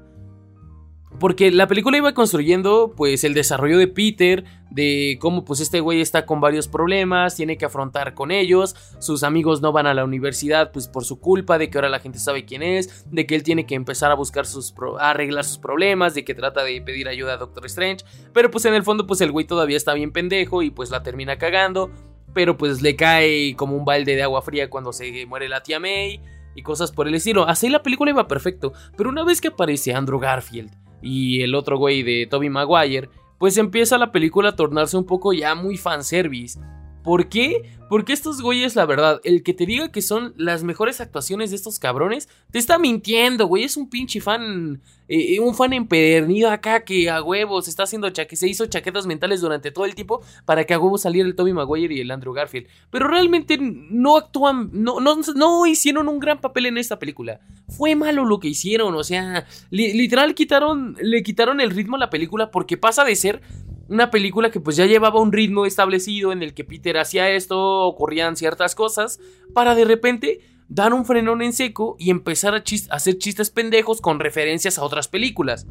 Porque 1.23 1.51
la 1.51 1.67
película 1.67 1.95
iba 1.95 2.13
construyendo 2.13 2.95
pues 2.97 3.23
el 3.23 3.33
desarrollo 3.33 3.77
de 3.77 3.87
Peter, 3.87 4.43
de 4.69 5.17
cómo 5.21 5.45
pues 5.45 5.61
este 5.61 5.79
güey 5.79 6.01
está 6.01 6.25
con 6.25 6.41
varios 6.41 6.67
problemas, 6.67 7.37
tiene 7.37 7.57
que 7.57 7.63
afrontar 7.63 8.13
con 8.13 8.29
ellos, 8.29 8.75
sus 8.99 9.23
amigos 9.23 9.61
no 9.61 9.71
van 9.71 9.87
a 9.87 9.93
la 9.93 10.03
universidad 10.03 10.73
pues 10.73 10.89
por 10.89 11.05
su 11.05 11.21
culpa, 11.21 11.57
de 11.57 11.69
que 11.69 11.77
ahora 11.77 11.87
la 11.87 12.01
gente 12.01 12.19
sabe 12.19 12.43
quién 12.43 12.61
es, 12.61 13.09
de 13.09 13.25
que 13.25 13.35
él 13.35 13.43
tiene 13.43 13.65
que 13.65 13.75
empezar 13.75 14.11
a 14.11 14.15
buscar 14.15 14.45
sus 14.45 14.75
a 14.99 15.11
arreglar 15.11 15.45
sus 15.45 15.59
problemas, 15.59 16.13
de 16.13 16.25
que 16.25 16.35
trata 16.35 16.61
de 16.61 16.81
pedir 16.81 17.07
ayuda 17.07 17.35
a 17.35 17.37
Doctor 17.37 17.67
Strange, 17.67 18.03
pero 18.33 18.51
pues 18.51 18.65
en 18.65 18.73
el 18.73 18.83
fondo 18.83 19.07
pues 19.07 19.21
el 19.21 19.31
güey 19.31 19.47
todavía 19.47 19.77
está 19.77 19.93
bien 19.93 20.11
pendejo 20.11 20.61
y 20.61 20.71
pues 20.71 20.89
la 20.89 21.03
termina 21.03 21.37
cagando 21.37 21.89
pero 22.33 22.57
pues 22.57 22.81
le 22.81 22.97
cae 22.97 23.55
como 23.55 23.77
un 23.77 23.85
balde 23.85 24.17
de 24.17 24.23
agua 24.23 24.41
fría 24.41 24.69
cuando 24.69 24.91
se 24.91 25.25
muere 25.25 25.47
la 25.47 25.63
tía 25.63 25.79
May 25.79 26.19
y 26.53 26.63
cosas 26.63 26.91
por 26.91 27.07
el 27.07 27.15
estilo. 27.15 27.47
Así 27.47 27.69
la 27.69 27.81
película 27.81 28.11
iba 28.11 28.27
perfecto, 28.27 28.73
pero 28.97 29.09
una 29.09 29.23
vez 29.23 29.39
que 29.39 29.47
aparece 29.47 29.93
Andrew 29.93 30.19
Garfield 30.19 30.82
y 31.03 31.41
el 31.41 31.53
otro 31.53 31.77
güey 31.77 32.01
de 32.01 32.25
Toby 32.27 32.49
Maguire, 32.49 33.09
pues 33.37 33.57
empieza 33.57 33.97
la 33.97 34.11
película 34.11 34.49
a 34.49 34.55
tornarse 34.55 34.97
un 34.97 35.05
poco 35.05 35.33
ya 35.33 35.53
muy 35.53 35.77
fanservice. 35.77 36.59
¿Por 37.03 37.27
qué? 37.29 37.63
Porque 37.89 38.13
estos 38.13 38.41
güeyes, 38.41 38.75
la 38.75 38.87
verdad, 38.87 39.19
el 39.23 39.43
que 39.43 39.53
te 39.53 39.67
diga 39.67 39.91
que 39.91 40.01
son 40.01 40.33
las 40.35 40.63
mejores 40.63 40.99
actuaciones 40.99 41.51
de 41.51 41.57
estos 41.57 41.77
cabrones, 41.77 42.27
te 42.49 42.57
está 42.57 42.79
mintiendo, 42.79 43.45
güey. 43.45 43.65
Es 43.65 43.77
un 43.77 43.87
pinche 43.87 44.19
fan, 44.19 44.81
eh, 45.07 45.39
un 45.39 45.53
fan 45.53 45.73
empedernido 45.73 46.49
acá 46.49 46.85
que 46.85 47.09
a 47.09 47.21
huevos 47.21 47.67
está 47.67 47.83
haciendo 47.83 48.11
que 48.11 48.35
se 48.35 48.47
hizo 48.47 48.65
chaquetas 48.65 49.05
mentales 49.05 49.41
durante 49.41 49.69
todo 49.69 49.85
el 49.85 49.93
tiempo 49.93 50.21
para 50.45 50.63
que 50.63 50.73
a 50.73 50.79
huevos 50.79 51.01
saliera 51.01 51.27
el 51.27 51.35
Tommy 51.35 51.53
Maguire 51.53 51.93
y 51.93 51.99
el 51.99 52.09
Andrew 52.09 52.33
Garfield. 52.33 52.67
Pero 52.89 53.07
realmente 53.07 53.59
no 53.59 54.17
actúan, 54.17 54.71
no, 54.73 54.99
no, 54.99 55.65
hicieron 55.67 56.07
un 56.07 56.19
gran 56.19 56.39
papel 56.39 56.65
en 56.67 56.79
esta 56.79 56.97
película. 56.97 57.41
Fue 57.67 57.95
malo 57.95 58.25
lo 58.25 58.39
que 58.39 58.47
hicieron, 58.47 58.95
o 58.95 59.03
sea, 59.03 59.45
literal 59.69 60.33
le 60.33 61.23
quitaron 61.23 61.61
el 61.61 61.69
ritmo 61.69 61.97
a 61.97 61.99
la 61.99 62.09
película 62.09 62.49
porque 62.49 62.77
pasa 62.77 63.03
de 63.03 63.15
ser 63.15 63.41
una 63.87 64.11
película 64.11 64.51
que 64.51 64.59
pues 64.59 64.75
ya 64.75 64.85
llevaba 64.85 65.19
un 65.19 65.31
ritmo 65.31 65.65
establecido 65.65 66.31
en 66.31 66.43
el 66.43 66.53
que 66.53 66.63
Peter 66.63 66.97
hacía 66.97 67.29
esto, 67.29 67.81
ocurrían 67.81 68.35
ciertas 68.35 68.75
cosas, 68.75 69.19
para 69.53 69.75
de 69.75 69.85
repente 69.85 70.41
dar 70.69 70.93
un 70.93 71.05
frenón 71.05 71.41
en 71.41 71.53
seco 71.53 71.95
y 71.99 72.09
empezar 72.09 72.55
a, 72.55 72.63
hacer 72.89 73.17
chistes 73.17 73.49
pendejos 73.49 74.01
con 74.01 74.19
referencias 74.19 74.77
a 74.77 74.83
otras 74.83 75.07
películas. 75.07 75.67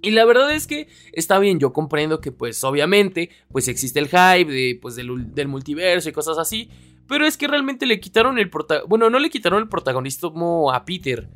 Y 0.00 0.10
la 0.10 0.24
verdad 0.24 0.54
es 0.54 0.66
que 0.66 0.88
está 1.12 1.38
bien, 1.38 1.58
yo 1.58 1.72
comprendo 1.72 2.20
que 2.20 2.30
pues 2.30 2.62
obviamente 2.62 3.30
pues 3.50 3.68
existe 3.68 3.98
el 3.98 4.08
hype 4.08 4.52
de, 4.52 4.78
pues, 4.80 4.96
del, 4.96 5.48
multiverso 5.48 6.08
y 6.08 6.12
cosas 6.12 6.38
así, 6.38 6.68
pero 7.08 7.26
es 7.26 7.36
que 7.36 7.48
realmente 7.48 7.86
le 7.86 8.00
quitaron 8.00 8.38
el 8.38 8.50
protagonismo, 8.50 8.88
bueno, 8.88 9.10
no 9.10 9.18
le 9.18 9.30
quitaron 9.30 9.62
el 9.62 9.68
protagonismo 9.68 10.72
a 10.72 10.84
Peter, 10.84 11.28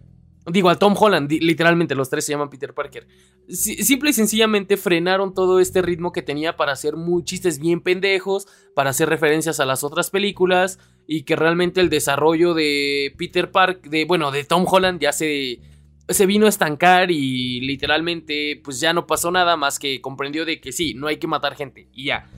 Digo, 0.50 0.70
a 0.70 0.76
Tom 0.76 0.94
Holland, 0.98 1.30
literalmente 1.30 1.94
los 1.94 2.08
tres 2.10 2.24
se 2.24 2.32
llaman 2.32 2.50
Peter 2.50 2.72
Parker. 2.74 3.06
simple 3.48 4.10
y 4.10 4.12
sencillamente 4.12 4.76
frenaron 4.76 5.34
todo 5.34 5.60
este 5.60 5.82
ritmo 5.82 6.12
que 6.12 6.22
tenía 6.22 6.56
para 6.56 6.72
hacer 6.72 6.96
muy 6.96 7.24
chistes 7.24 7.58
bien 7.58 7.80
pendejos, 7.80 8.46
para 8.74 8.90
hacer 8.90 9.08
referencias 9.08 9.60
a 9.60 9.66
las 9.66 9.84
otras 9.84 10.10
películas 10.10 10.78
y 11.06 11.22
que 11.22 11.36
realmente 11.36 11.80
el 11.80 11.90
desarrollo 11.90 12.54
de 12.54 13.14
Peter 13.18 13.50
Parker, 13.50 13.90
de 13.90 14.04
bueno, 14.04 14.30
de 14.30 14.44
Tom 14.44 14.64
Holland 14.68 15.00
ya 15.00 15.12
se 15.12 15.60
se 16.08 16.24
vino 16.26 16.46
a 16.46 16.48
estancar 16.48 17.10
y 17.10 17.60
literalmente 17.60 18.60
pues 18.64 18.80
ya 18.80 18.92
no 18.92 19.06
pasó 19.06 19.30
nada 19.30 19.56
más 19.56 19.78
que 19.78 20.00
comprendió 20.00 20.44
de 20.46 20.60
que 20.60 20.72
sí, 20.72 20.94
no 20.94 21.06
hay 21.06 21.18
que 21.18 21.26
matar 21.26 21.54
gente 21.54 21.88
y 21.92 22.06
ya. 22.06 22.30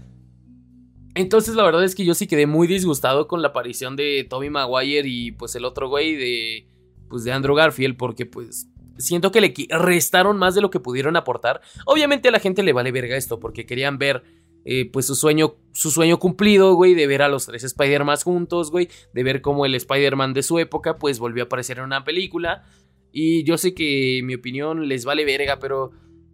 Entonces 1.15 1.55
la 1.55 1.65
verdad 1.65 1.85
es 1.85 1.95
que 1.95 2.05
yo 2.05 2.15
sí 2.15 2.27
quedé 2.27 2.47
muy 2.47 2.67
disgustado 2.67 3.29
con 3.29 3.43
la 3.43 3.49
aparición 3.49 3.97
de 3.97 4.27
Tobey 4.29 4.51
Maguire 4.51 5.09
y 5.09 5.33
pues 5.33 5.55
el 5.55 5.65
otro 5.65 5.89
güey 5.89 6.17
de 6.17 6.67
pues 7.11 7.25
de 7.25 7.33
Andrew 7.33 7.55
Garfield 7.55 7.99
porque 7.99 8.25
pues 8.25 8.71
siento 8.97 9.33
que 9.33 9.41
le 9.41 9.53
restaron 9.69 10.39
más 10.39 10.55
de 10.55 10.63
lo 10.63 10.71
que 10.71 10.81
pudieron 10.81 11.17
aportar. 11.17 11.61
Obviamente 11.85 12.29
a 12.29 12.33
la 12.33 12.41
gente 12.41 12.63
le 12.63 12.73
vale 12.73 12.93
verga 12.93 13.17
esto 13.17 13.41
porque 13.41 13.67
querían 13.67 13.99
ver 13.99 14.23
eh, 14.65 14.91
pues 14.91 15.07
su 15.07 15.15
sueño, 15.15 15.57
su 15.73 15.91
sueño 15.91 16.19
cumplido, 16.19 16.75
güey, 16.75 16.95
de 16.95 17.07
ver 17.07 17.23
a 17.23 17.29
los 17.29 17.47
tres 17.47 17.65
Spider-Man 17.65 18.19
juntos, 18.19 18.71
güey, 18.71 18.89
de 19.13 19.23
ver 19.23 19.41
cómo 19.41 19.67
el 19.67 19.75
Spider-Man 19.75 20.35
de 20.35 20.43
su 20.43 20.59
época 20.59 20.99
pues 20.99 21.19
volvió 21.19 21.43
a 21.43 21.47
aparecer 21.47 21.79
en 21.79 21.85
una 21.85 22.05
película. 22.05 22.65
Y 23.13 23.43
yo 23.45 23.59
sé 23.59 23.75
que 23.75 24.21
mi 24.23 24.35
opinión 24.35 24.87
les 24.87 25.05
vale 25.05 25.25
verga, 25.25 25.59
pero 25.59 25.91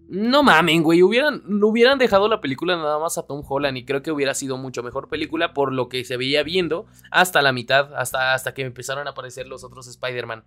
No 0.08 0.42
mamen, 0.42 0.82
güey. 0.82 1.02
Hubieran, 1.02 1.42
hubieran 1.62 1.98
dejado 1.98 2.28
la 2.28 2.40
película 2.40 2.76
nada 2.76 2.98
más 2.98 3.18
a 3.18 3.26
Tom 3.26 3.42
Holland 3.46 3.76
y 3.76 3.84
creo 3.84 4.02
que 4.02 4.12
hubiera 4.12 4.34
sido 4.34 4.56
mucho 4.56 4.82
mejor 4.82 5.08
película 5.08 5.52
por 5.52 5.72
lo 5.72 5.88
que 5.88 6.04
se 6.04 6.16
veía 6.16 6.42
viendo 6.44 6.86
hasta 7.10 7.42
la 7.42 7.52
mitad, 7.52 7.94
hasta, 7.94 8.34
hasta 8.34 8.54
que 8.54 8.62
empezaron 8.62 9.06
a 9.08 9.10
aparecer 9.10 9.48
los 9.48 9.64
otros 9.64 9.88
Spider-Man. 9.88 10.44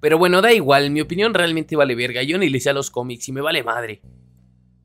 Pero 0.00 0.16
bueno, 0.16 0.40
da 0.40 0.52
igual, 0.52 0.90
mi 0.90 1.00
opinión 1.00 1.34
realmente 1.34 1.76
vale 1.76 1.94
verga. 1.94 2.22
Yo 2.22 2.38
ni 2.38 2.48
le 2.48 2.58
a 2.68 2.72
los 2.72 2.90
cómics 2.90 3.28
y 3.28 3.32
me 3.32 3.40
vale 3.40 3.62
madre. 3.62 4.00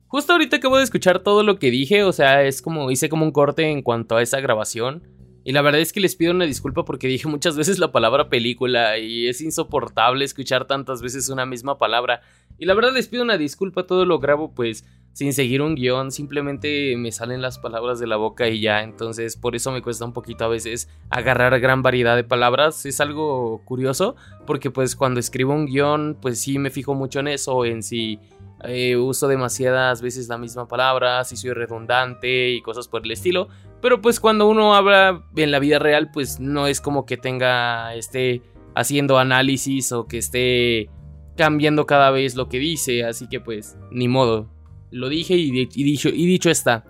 Justo 0.08 0.32
ahorita 0.32 0.56
acabo 0.56 0.76
de 0.76 0.84
escuchar 0.84 1.20
todo 1.20 1.42
lo 1.42 1.58
que 1.58 1.70
dije, 1.70 2.04
o 2.04 2.12
sea, 2.12 2.42
es 2.44 2.62
como 2.62 2.90
hice 2.90 3.08
como 3.08 3.24
un 3.24 3.32
corte 3.32 3.70
en 3.70 3.82
cuanto 3.82 4.16
a 4.16 4.22
esa 4.22 4.40
grabación. 4.40 5.02
Y 5.44 5.52
la 5.52 5.60
verdad 5.60 5.82
es 5.82 5.92
que 5.92 6.00
les 6.00 6.16
pido 6.16 6.32
una 6.32 6.46
disculpa 6.46 6.86
porque 6.86 7.06
dije 7.06 7.28
muchas 7.28 7.54
veces 7.54 7.78
la 7.78 7.92
palabra 7.92 8.30
película 8.30 8.98
y 8.98 9.28
es 9.28 9.42
insoportable 9.42 10.24
escuchar 10.24 10.66
tantas 10.66 11.02
veces 11.02 11.28
una 11.28 11.44
misma 11.44 11.76
palabra. 11.76 12.22
Y 12.58 12.64
la 12.64 12.72
verdad 12.72 12.94
les 12.94 13.08
pido 13.08 13.22
una 13.22 13.36
disculpa, 13.36 13.86
todo 13.86 14.06
lo 14.06 14.18
grabo 14.18 14.54
pues 14.54 14.86
sin 15.12 15.32
seguir 15.32 15.62
un 15.62 15.76
guion, 15.76 16.10
simplemente 16.10 16.96
me 16.96 17.12
salen 17.12 17.40
las 17.40 17.58
palabras 17.58 18.00
de 18.00 18.06
la 18.06 18.16
boca 18.16 18.48
y 18.48 18.60
ya, 18.60 18.82
entonces 18.82 19.36
por 19.36 19.54
eso 19.54 19.70
me 19.70 19.80
cuesta 19.80 20.04
un 20.04 20.12
poquito 20.12 20.44
a 20.44 20.48
veces 20.48 20.88
agarrar 21.08 21.60
gran 21.60 21.82
variedad 21.82 22.16
de 22.16 22.24
palabras, 22.24 22.84
es 22.84 23.00
algo 23.00 23.62
curioso 23.64 24.16
porque 24.44 24.72
pues 24.72 24.96
cuando 24.96 25.20
escribo 25.20 25.54
un 25.54 25.66
guion 25.66 26.18
pues 26.20 26.40
sí 26.40 26.58
me 26.58 26.70
fijo 26.70 26.94
mucho 26.94 27.20
en 27.20 27.28
eso, 27.28 27.64
en 27.64 27.84
si 27.84 28.18
eh, 28.66 28.96
uso 28.96 29.28
demasiadas 29.28 30.02
veces 30.02 30.28
la 30.28 30.38
misma 30.38 30.66
palabra, 30.68 31.24
si 31.24 31.36
soy 31.36 31.52
redundante 31.52 32.50
y 32.50 32.60
cosas 32.62 32.88
por 32.88 33.04
el 33.04 33.10
estilo. 33.10 33.48
Pero 33.80 34.00
pues 34.00 34.20
cuando 34.20 34.48
uno 34.48 34.74
habla 34.74 35.24
en 35.36 35.50
la 35.50 35.58
vida 35.58 35.78
real, 35.78 36.10
pues 36.10 36.40
no 36.40 36.66
es 36.66 36.80
como 36.80 37.04
que 37.04 37.16
tenga, 37.16 37.94
esté 37.94 38.42
haciendo 38.74 39.18
análisis 39.18 39.92
o 39.92 40.06
que 40.06 40.18
esté 40.18 40.88
cambiando 41.36 41.86
cada 41.86 42.10
vez 42.10 42.34
lo 42.34 42.48
que 42.48 42.58
dice. 42.58 43.04
Así 43.04 43.28
que 43.28 43.40
pues, 43.40 43.76
ni 43.90 44.08
modo. 44.08 44.48
Lo 44.90 45.08
dije 45.08 45.34
y, 45.34 45.50
dicho, 45.50 46.08
y 46.08 46.26
dicho 46.26 46.50
está. 46.50 46.84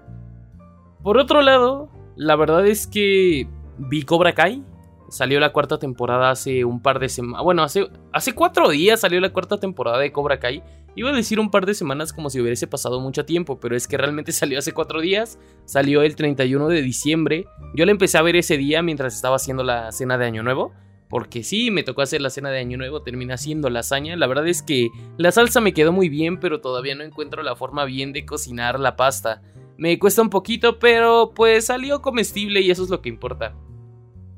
Por 1.02 1.19
otro 1.19 1.43
lado, 1.43 1.90
la 2.16 2.37
verdad 2.37 2.66
es 2.66 2.87
que 2.87 3.49
vi 3.78 4.02
Cobra 4.02 4.33
Kai. 4.33 4.62
Salió 5.09 5.38
la 5.40 5.52
cuarta 5.52 5.78
temporada 5.78 6.31
hace 6.31 6.64
un 6.64 6.81
par 6.81 6.99
de 6.99 7.09
semanas. 7.09 7.43
Bueno, 7.45 7.62
hace, 7.62 7.88
hace 8.12 8.35
cuatro 8.35 8.69
días 8.69 9.00
salió 9.00 9.21
la 9.21 9.33
cuarta 9.33 9.59
temporada 9.59 9.99
de 9.99 10.12
Cobra 10.12 10.38
Kai. 10.38 10.62
Iba 10.96 11.10
a 11.10 11.12
decir 11.14 11.40
un 11.40 11.50
par 11.50 11.66
de 11.66 11.74
semanas 11.74 12.12
como 12.12 12.30
si 12.30 12.40
hubiese 12.40 12.66
pasado 12.66 13.00
mucho 13.00 13.24
tiempo, 13.24 13.58
pero 13.58 13.76
es 13.76 13.88
que 13.88 13.96
realmente 13.96 14.32
salió 14.32 14.58
hace 14.58 14.72
cuatro 14.72 15.00
días. 15.00 15.38
Salió 15.64 16.02
el 16.02 16.16
31 16.16 16.68
de 16.68 16.82
diciembre. 16.82 17.46
Yo 17.74 17.84
la 17.84 17.90
empecé 17.90 18.18
a 18.18 18.22
ver 18.22 18.36
ese 18.36 18.56
día 18.56 18.82
mientras 18.82 19.14
estaba 19.14 19.36
haciendo 19.36 19.64
la 19.64 19.90
cena 19.92 20.18
de 20.18 20.26
Año 20.26 20.42
Nuevo. 20.42 20.72
Porque 21.08 21.44
sí, 21.44 21.70
me 21.70 21.82
tocó 21.82 22.02
hacer 22.02 22.20
la 22.20 22.30
cena 22.30 22.50
de 22.50 22.58
Año 22.58 22.76
Nuevo, 22.76 23.02
terminé 23.02 23.34
haciendo 23.34 23.70
lasaña. 23.70 24.16
La 24.16 24.26
verdad 24.26 24.48
es 24.48 24.62
que 24.62 24.88
la 25.16 25.30
salsa 25.32 25.60
me 25.60 25.74
quedó 25.74 25.92
muy 25.92 26.08
bien, 26.08 26.40
pero 26.40 26.60
todavía 26.60 26.94
no 26.94 27.04
encuentro 27.04 27.42
la 27.42 27.54
forma 27.54 27.84
bien 27.84 28.12
de 28.12 28.24
cocinar 28.24 28.80
la 28.80 28.96
pasta. 28.96 29.42
Me 29.76 29.98
cuesta 29.98 30.22
un 30.22 30.30
poquito, 30.30 30.78
pero 30.78 31.32
pues 31.34 31.66
salió 31.66 32.00
comestible 32.00 32.60
y 32.62 32.70
eso 32.70 32.82
es 32.82 32.90
lo 32.90 33.00
que 33.02 33.10
importa. 33.10 33.54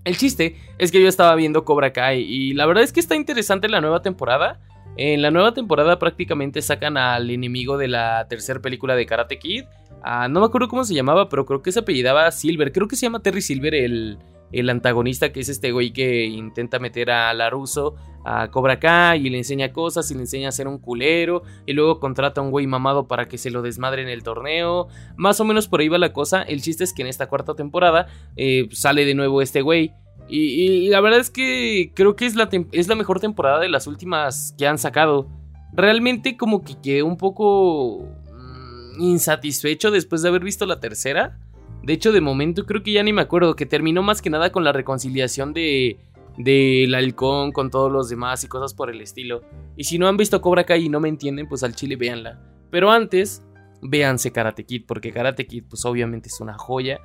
El 0.04 0.16
chiste 0.16 0.56
es 0.78 0.92
que 0.92 1.00
yo 1.00 1.08
estaba 1.08 1.34
viendo 1.34 1.64
Cobra 1.64 1.92
Kai 1.92 2.20
y 2.20 2.52
la 2.54 2.66
verdad 2.66 2.84
es 2.84 2.92
que 2.92 3.00
está 3.00 3.16
interesante 3.16 3.68
la 3.68 3.80
nueva 3.80 4.02
temporada. 4.02 4.60
En 4.96 5.20
la 5.20 5.30
nueva 5.30 5.52
temporada 5.52 5.98
prácticamente 5.98 6.62
sacan 6.62 6.96
al 6.96 7.30
enemigo 7.30 7.76
de 7.76 7.88
la 7.88 8.26
tercera 8.28 8.60
película 8.60 8.96
de 8.96 9.04
Karate 9.04 9.38
Kid. 9.38 9.64
Ah, 10.02 10.28
no 10.28 10.40
me 10.40 10.46
acuerdo 10.46 10.68
cómo 10.68 10.84
se 10.84 10.94
llamaba, 10.94 11.28
pero 11.28 11.44
creo 11.44 11.62
que 11.62 11.72
se 11.72 11.80
apellidaba 11.80 12.30
Silver. 12.30 12.72
Creo 12.72 12.88
que 12.88 12.96
se 12.96 13.06
llama 13.06 13.20
Terry 13.20 13.42
Silver 13.42 13.74
el, 13.74 14.18
el 14.52 14.70
antagonista, 14.70 15.32
que 15.32 15.40
es 15.40 15.48
este 15.48 15.72
güey 15.72 15.92
que 15.92 16.24
intenta 16.24 16.78
meter 16.78 17.10
a 17.10 17.34
Laruso 17.34 17.94
a 18.24 18.50
Cobra 18.50 18.80
Kai 18.80 19.24
y 19.24 19.30
le 19.30 19.38
enseña 19.38 19.72
cosas 19.72 20.10
y 20.10 20.14
le 20.14 20.20
enseña 20.20 20.48
a 20.48 20.52
ser 20.52 20.66
un 20.66 20.78
culero 20.78 21.42
y 21.64 21.74
luego 21.74 22.00
contrata 22.00 22.40
a 22.40 22.44
un 22.44 22.50
güey 22.50 22.66
mamado 22.66 23.06
para 23.06 23.26
que 23.26 23.38
se 23.38 23.50
lo 23.50 23.62
desmadre 23.62 24.02
en 24.02 24.08
el 24.08 24.22
torneo. 24.22 24.88
Más 25.16 25.40
o 25.40 25.44
menos 25.44 25.68
por 25.68 25.80
ahí 25.80 25.88
va 25.88 25.98
la 25.98 26.12
cosa. 26.12 26.42
El 26.42 26.62
chiste 26.62 26.84
es 26.84 26.92
que 26.92 27.02
en 27.02 27.08
esta 27.08 27.28
cuarta 27.28 27.54
temporada 27.54 28.06
eh, 28.36 28.68
sale 28.72 29.04
de 29.04 29.14
nuevo 29.14 29.42
este 29.42 29.60
güey 29.60 29.92
y, 30.28 30.88
la 30.88 31.00
verdad 31.00 31.20
es 31.20 31.30
que 31.30 31.92
creo 31.94 32.16
que 32.16 32.26
es 32.26 32.34
la, 32.34 32.48
es 32.72 32.88
la 32.88 32.94
mejor 32.94 33.20
temporada 33.20 33.60
de 33.60 33.68
las 33.68 33.86
últimas 33.86 34.54
que 34.58 34.66
han 34.66 34.78
sacado. 34.78 35.28
Realmente 35.72 36.36
como 36.36 36.64
que 36.64 36.74
quedé 36.82 37.02
un 37.02 37.16
poco 37.16 38.08
mm, 38.32 39.00
insatisfecho 39.00 39.90
después 39.90 40.22
de 40.22 40.28
haber 40.28 40.42
visto 40.42 40.66
la 40.66 40.80
tercera. 40.80 41.38
De 41.82 41.92
hecho, 41.92 42.10
de 42.12 42.20
momento 42.20 42.66
creo 42.66 42.82
que 42.82 42.92
ya 42.92 43.02
ni 43.02 43.12
me 43.12 43.22
acuerdo, 43.22 43.54
que 43.54 43.66
terminó 43.66 44.02
más 44.02 44.20
que 44.20 44.30
nada 44.30 44.50
con 44.50 44.64
la 44.64 44.72
reconciliación 44.72 45.52
de 45.52 45.98
del 46.36 46.94
halcón 46.94 47.52
con 47.52 47.70
todos 47.70 47.90
los 47.90 48.08
demás 48.08 48.44
y 48.44 48.48
cosas 48.48 48.74
por 48.74 48.90
el 48.90 49.00
estilo. 49.00 49.42
Y 49.76 49.84
si 49.84 49.98
no 49.98 50.08
han 50.08 50.16
visto 50.16 50.40
Cobra 50.40 50.64
Kai 50.64 50.84
y 50.84 50.88
no 50.88 51.00
me 51.00 51.08
entienden, 51.08 51.48
pues 51.48 51.62
al 51.62 51.74
chile 51.74 51.96
véanla. 51.96 52.40
Pero 52.70 52.90
antes, 52.90 53.42
véanse 53.82 54.32
Karate 54.32 54.64
Kid, 54.64 54.84
porque 54.86 55.12
Karate 55.12 55.46
Kid 55.46 55.64
pues 55.68 55.84
obviamente 55.84 56.28
es 56.28 56.40
una 56.40 56.54
joya. 56.54 57.00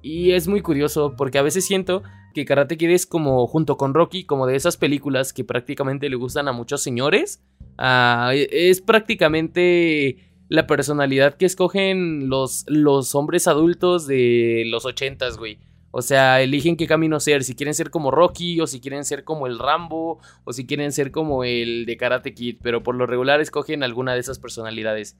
Y 0.00 0.32
es 0.32 0.48
muy 0.48 0.62
curioso 0.62 1.14
porque 1.16 1.38
a 1.38 1.42
veces 1.42 1.64
siento 1.64 2.02
que 2.32 2.44
Karate 2.44 2.76
Kid 2.76 2.90
es 2.90 3.06
como, 3.06 3.46
junto 3.46 3.76
con 3.76 3.94
Rocky, 3.94 4.24
como 4.24 4.46
de 4.46 4.56
esas 4.56 4.76
películas 4.76 5.32
que 5.32 5.44
prácticamente 5.44 6.08
le 6.08 6.16
gustan 6.16 6.48
a 6.48 6.52
muchos 6.52 6.82
señores. 6.82 7.42
Ah, 7.78 8.32
e, 8.34 8.48
es 8.50 8.80
prácticamente 8.80 10.18
la 10.48 10.66
personalidad 10.66 11.34
que 11.34 11.46
escogen 11.46 12.28
los, 12.28 12.64
los 12.68 13.14
hombres 13.14 13.48
adultos 13.48 14.06
de 14.06 14.64
los 14.66 14.84
ochentas, 14.84 15.38
güey. 15.38 15.58
O 15.90 16.00
sea, 16.00 16.40
eligen 16.40 16.76
qué 16.76 16.86
camino 16.86 17.20
ser, 17.20 17.44
si 17.44 17.54
quieren 17.54 17.74
ser 17.74 17.90
como 17.90 18.10
Rocky, 18.10 18.60
o 18.60 18.66
si 18.66 18.80
quieren 18.80 19.04
ser 19.04 19.24
como 19.24 19.46
el 19.46 19.58
Rambo, 19.58 20.20
o 20.44 20.52
si 20.52 20.66
quieren 20.66 20.90
ser 20.92 21.10
como 21.10 21.44
el 21.44 21.84
de 21.84 21.96
Karate 21.96 22.34
Kid, 22.34 22.56
pero 22.62 22.82
por 22.82 22.94
lo 22.94 23.06
regular 23.06 23.40
escogen 23.40 23.82
alguna 23.82 24.14
de 24.14 24.20
esas 24.20 24.38
personalidades. 24.38 25.18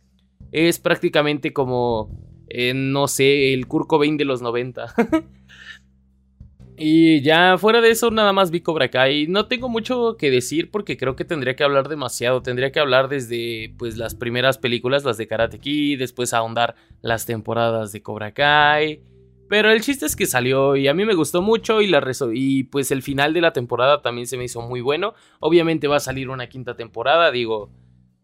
Es 0.50 0.78
prácticamente 0.78 1.52
como 1.52 2.10
no 2.74 3.08
sé, 3.08 3.54
el 3.54 3.66
Kurt 3.66 3.86
Cobain 3.86 4.16
de 4.16 4.24
los 4.24 4.42
90. 4.42 4.94
y 6.76 7.20
ya 7.22 7.56
fuera 7.58 7.80
de 7.80 7.90
eso, 7.90 8.10
nada 8.10 8.32
más 8.32 8.50
vi 8.50 8.60
Cobra 8.60 8.88
Kai. 8.90 9.26
No 9.26 9.46
tengo 9.46 9.68
mucho 9.68 10.16
que 10.16 10.30
decir 10.30 10.70
porque 10.70 10.96
creo 10.96 11.16
que 11.16 11.24
tendría 11.24 11.54
que 11.54 11.64
hablar 11.64 11.88
demasiado. 11.88 12.42
Tendría 12.42 12.72
que 12.72 12.80
hablar 12.80 13.08
desde 13.08 13.74
pues 13.78 13.96
las 13.96 14.14
primeras 14.14 14.58
películas, 14.58 15.04
las 15.04 15.16
de 15.16 15.26
Karate 15.26 15.58
Kid, 15.58 15.98
después 15.98 16.32
ahondar 16.32 16.74
las 17.02 17.26
temporadas 17.26 17.92
de 17.92 18.02
Cobra 18.02 18.32
Kai. 18.32 19.02
Pero 19.48 19.70
el 19.70 19.82
chiste 19.82 20.06
es 20.06 20.16
que 20.16 20.24
salió 20.24 20.76
y 20.76 20.88
a 20.88 20.94
mí 20.94 21.04
me 21.04 21.14
gustó 21.14 21.42
mucho 21.42 21.82
y, 21.82 21.86
la 21.86 22.02
y 22.32 22.64
pues 22.64 22.90
el 22.90 23.02
final 23.02 23.34
de 23.34 23.42
la 23.42 23.52
temporada 23.52 24.00
también 24.00 24.26
se 24.26 24.38
me 24.38 24.44
hizo 24.44 24.62
muy 24.62 24.80
bueno. 24.80 25.14
Obviamente 25.40 25.88
va 25.88 25.96
a 25.96 26.00
salir 26.00 26.30
una 26.30 26.48
quinta 26.48 26.74
temporada, 26.74 27.30
digo, 27.30 27.70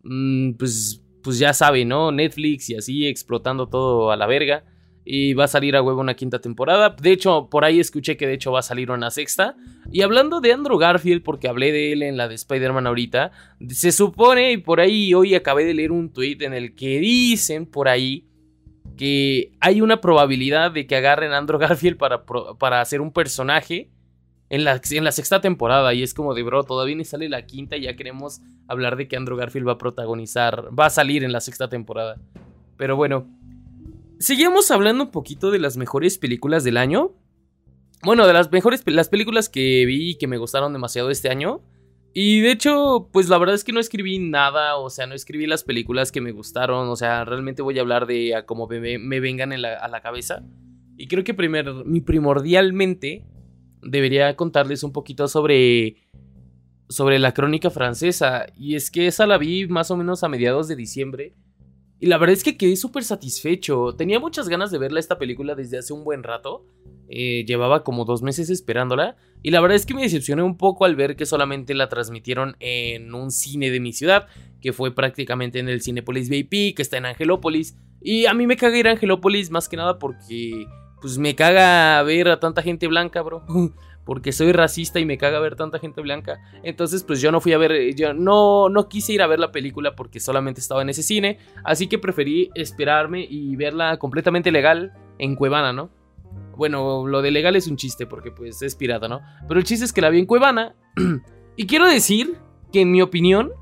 mm, 0.04 0.52
pues 0.52 1.02
pues 1.22 1.38
ya 1.38 1.52
sabe, 1.52 1.84
¿no? 1.84 2.12
Netflix 2.12 2.70
y 2.70 2.76
así 2.76 3.06
explotando 3.06 3.68
todo 3.68 4.10
a 4.10 4.16
la 4.16 4.26
verga. 4.26 4.64
Y 5.10 5.32
va 5.32 5.44
a 5.44 5.48
salir 5.48 5.74
a 5.74 5.80
huevo 5.80 6.02
una 6.02 6.12
quinta 6.12 6.38
temporada. 6.38 6.90
De 6.90 7.12
hecho, 7.12 7.48
por 7.50 7.64
ahí 7.64 7.80
escuché 7.80 8.18
que 8.18 8.26
de 8.26 8.34
hecho 8.34 8.52
va 8.52 8.58
a 8.58 8.62
salir 8.62 8.90
una 8.90 9.10
sexta. 9.10 9.56
Y 9.90 10.02
hablando 10.02 10.42
de 10.42 10.52
Andrew 10.52 10.76
Garfield, 10.76 11.22
porque 11.22 11.48
hablé 11.48 11.72
de 11.72 11.92
él 11.92 12.02
en 12.02 12.18
la 12.18 12.28
de 12.28 12.34
Spider-Man 12.34 12.86
ahorita, 12.86 13.30
se 13.70 13.90
supone, 13.90 14.52
y 14.52 14.58
por 14.58 14.80
ahí 14.80 15.14
hoy 15.14 15.34
acabé 15.34 15.64
de 15.64 15.72
leer 15.72 15.92
un 15.92 16.12
tweet 16.12 16.36
en 16.40 16.52
el 16.52 16.74
que 16.74 17.00
dicen 17.00 17.64
por 17.64 17.88
ahí 17.88 18.26
que 18.98 19.52
hay 19.60 19.80
una 19.80 20.02
probabilidad 20.02 20.72
de 20.72 20.86
que 20.86 20.96
agarren 20.96 21.32
a 21.32 21.38
Andrew 21.38 21.58
Garfield 21.58 21.96
para, 21.96 22.26
para 22.26 22.82
hacer 22.82 23.00
un 23.00 23.10
personaje 23.10 23.88
en 24.50 24.64
la, 24.64 24.78
en 24.90 25.04
la 25.04 25.12
sexta 25.12 25.40
temporada. 25.40 25.94
Y 25.94 26.02
es 26.02 26.12
como 26.12 26.34
de, 26.34 26.42
bro, 26.42 26.64
todavía 26.64 26.96
ni 26.96 27.06
sale 27.06 27.30
la 27.30 27.46
quinta 27.46 27.78
y 27.78 27.84
ya 27.84 27.96
queremos 27.96 28.42
hablar 28.66 28.96
de 28.96 29.08
que 29.08 29.16
Andrew 29.16 29.38
Garfield 29.38 29.68
va 29.68 29.72
a 29.72 29.78
protagonizar, 29.78 30.68
va 30.78 30.84
a 30.84 30.90
salir 30.90 31.24
en 31.24 31.32
la 31.32 31.40
sexta 31.40 31.70
temporada. 31.70 32.16
Pero 32.76 32.94
bueno, 32.94 33.26
seguimos 34.18 34.70
hablando 34.70 35.04
un 35.04 35.10
poquito 35.10 35.50
de 35.50 35.58
las 35.58 35.76
mejores 35.76 36.18
películas 36.18 36.64
del 36.64 36.76
año. 36.76 37.12
Bueno, 38.04 38.26
de 38.26 38.32
las 38.32 38.50
mejores 38.52 38.82
las 38.86 39.08
películas 39.08 39.48
que 39.48 39.84
vi 39.86 40.10
y 40.10 40.14
que 40.16 40.26
me 40.26 40.38
gustaron 40.38 40.72
demasiado 40.72 41.10
este 41.10 41.30
año. 41.30 41.62
Y 42.14 42.40
de 42.40 42.52
hecho, 42.52 43.10
pues 43.12 43.28
la 43.28 43.38
verdad 43.38 43.54
es 43.54 43.64
que 43.64 43.72
no 43.72 43.80
escribí 43.80 44.18
nada, 44.18 44.76
o 44.76 44.90
sea, 44.90 45.06
no 45.06 45.14
escribí 45.14 45.46
las 45.46 45.62
películas 45.62 46.10
que 46.10 46.20
me 46.20 46.32
gustaron, 46.32 46.88
o 46.88 46.96
sea, 46.96 47.24
realmente 47.24 47.62
voy 47.62 47.78
a 47.78 47.82
hablar 47.82 48.06
de 48.06 48.34
a 48.34 48.46
cómo 48.46 48.66
me, 48.66 49.20
vengan 49.20 49.52
a 49.52 49.88
la 49.88 50.00
cabeza. 50.00 50.42
Y 50.96 51.06
creo 51.06 51.22
que 51.22 51.34
primer, 51.34 51.66
primordialmente 52.04 53.24
debería 53.82 54.34
contarles 54.36 54.82
un 54.82 54.92
poquito 54.92 55.28
sobre 55.28 55.96
sobre 56.88 57.18
la 57.18 57.34
crónica 57.34 57.70
francesa 57.70 58.46
y 58.56 58.74
es 58.74 58.90
que 58.90 59.06
esa 59.06 59.26
la 59.26 59.38
vi 59.38 59.66
más 59.68 59.90
o 59.90 59.96
menos 59.96 60.24
a 60.24 60.28
mediados 60.28 60.68
de 60.68 60.76
diciembre 60.76 61.34
y 62.00 62.06
la 62.06 62.18
verdad 62.18 62.34
es 62.34 62.44
que 62.44 62.56
quedé 62.56 62.76
súper 62.76 63.02
satisfecho. 63.02 63.94
Tenía 63.96 64.20
muchas 64.20 64.48
ganas 64.48 64.70
de 64.70 64.78
verla 64.78 65.00
esta 65.00 65.18
película 65.18 65.54
desde 65.54 65.78
hace 65.78 65.92
un 65.92 66.04
buen 66.04 66.22
rato. 66.22 66.64
Eh, 67.08 67.44
llevaba 67.46 67.82
como 67.82 68.04
dos 68.04 68.22
meses 68.22 68.50
esperándola. 68.50 69.16
Y 69.42 69.50
la 69.50 69.60
verdad 69.60 69.76
es 69.76 69.84
que 69.84 69.94
me 69.94 70.02
decepcioné 70.02 70.42
un 70.42 70.56
poco 70.56 70.84
al 70.84 70.94
ver 70.94 71.16
que 71.16 71.26
solamente 71.26 71.74
la 71.74 71.88
transmitieron 71.88 72.56
en 72.60 73.14
un 73.14 73.32
cine 73.32 73.70
de 73.70 73.80
mi 73.80 73.92
ciudad. 73.92 74.28
Que 74.60 74.72
fue 74.72 74.94
prácticamente 74.94 75.58
en 75.58 75.68
el 75.68 75.82
Cinepolis 75.82 76.28
VIP, 76.28 76.76
que 76.76 76.82
está 76.82 76.98
en 76.98 77.06
Angelópolis. 77.06 77.76
Y 78.00 78.26
a 78.26 78.34
mí 78.34 78.46
me 78.46 78.56
caga 78.56 78.78
ir 78.78 78.86
a 78.86 78.92
Angelópolis 78.92 79.50
más 79.50 79.68
que 79.68 79.76
nada 79.76 79.98
porque 79.98 80.66
pues 81.00 81.18
me 81.18 81.34
caga 81.34 82.00
ver 82.04 82.28
a 82.28 82.38
tanta 82.38 82.62
gente 82.62 82.86
blanca, 82.86 83.22
bro. 83.22 83.44
porque 84.08 84.32
soy 84.32 84.52
racista 84.52 85.00
y 85.00 85.04
me 85.04 85.18
caga 85.18 85.38
ver 85.38 85.54
tanta 85.54 85.78
gente 85.78 86.00
blanca. 86.00 86.40
Entonces, 86.62 87.04
pues 87.04 87.20
yo 87.20 87.30
no 87.30 87.42
fui 87.42 87.52
a 87.52 87.58
ver, 87.58 87.94
yo 87.94 88.14
no, 88.14 88.70
no 88.70 88.88
quise 88.88 89.12
ir 89.12 89.20
a 89.20 89.26
ver 89.26 89.38
la 89.38 89.52
película 89.52 89.94
porque 89.94 90.18
solamente 90.18 90.62
estaba 90.62 90.80
en 90.80 90.88
ese 90.88 91.02
cine, 91.02 91.36
así 91.62 91.88
que 91.88 91.98
preferí 91.98 92.50
esperarme 92.54 93.26
y 93.28 93.54
verla 93.56 93.98
completamente 93.98 94.50
legal 94.50 94.94
en 95.18 95.36
Cuevana, 95.36 95.74
¿no? 95.74 95.90
Bueno, 96.56 97.06
lo 97.06 97.20
de 97.20 97.30
legal 97.30 97.54
es 97.54 97.66
un 97.66 97.76
chiste 97.76 98.06
porque 98.06 98.30
pues 98.30 98.62
es 98.62 98.74
pirata, 98.76 99.08
¿no? 99.08 99.20
Pero 99.46 99.60
el 99.60 99.66
chiste 99.66 99.84
es 99.84 99.92
que 99.92 100.00
la 100.00 100.08
vi 100.08 100.20
en 100.20 100.26
Cuevana 100.26 100.74
y 101.56 101.66
quiero 101.66 101.86
decir 101.86 102.38
que 102.72 102.80
en 102.80 102.90
mi 102.90 103.02
opinión 103.02 103.52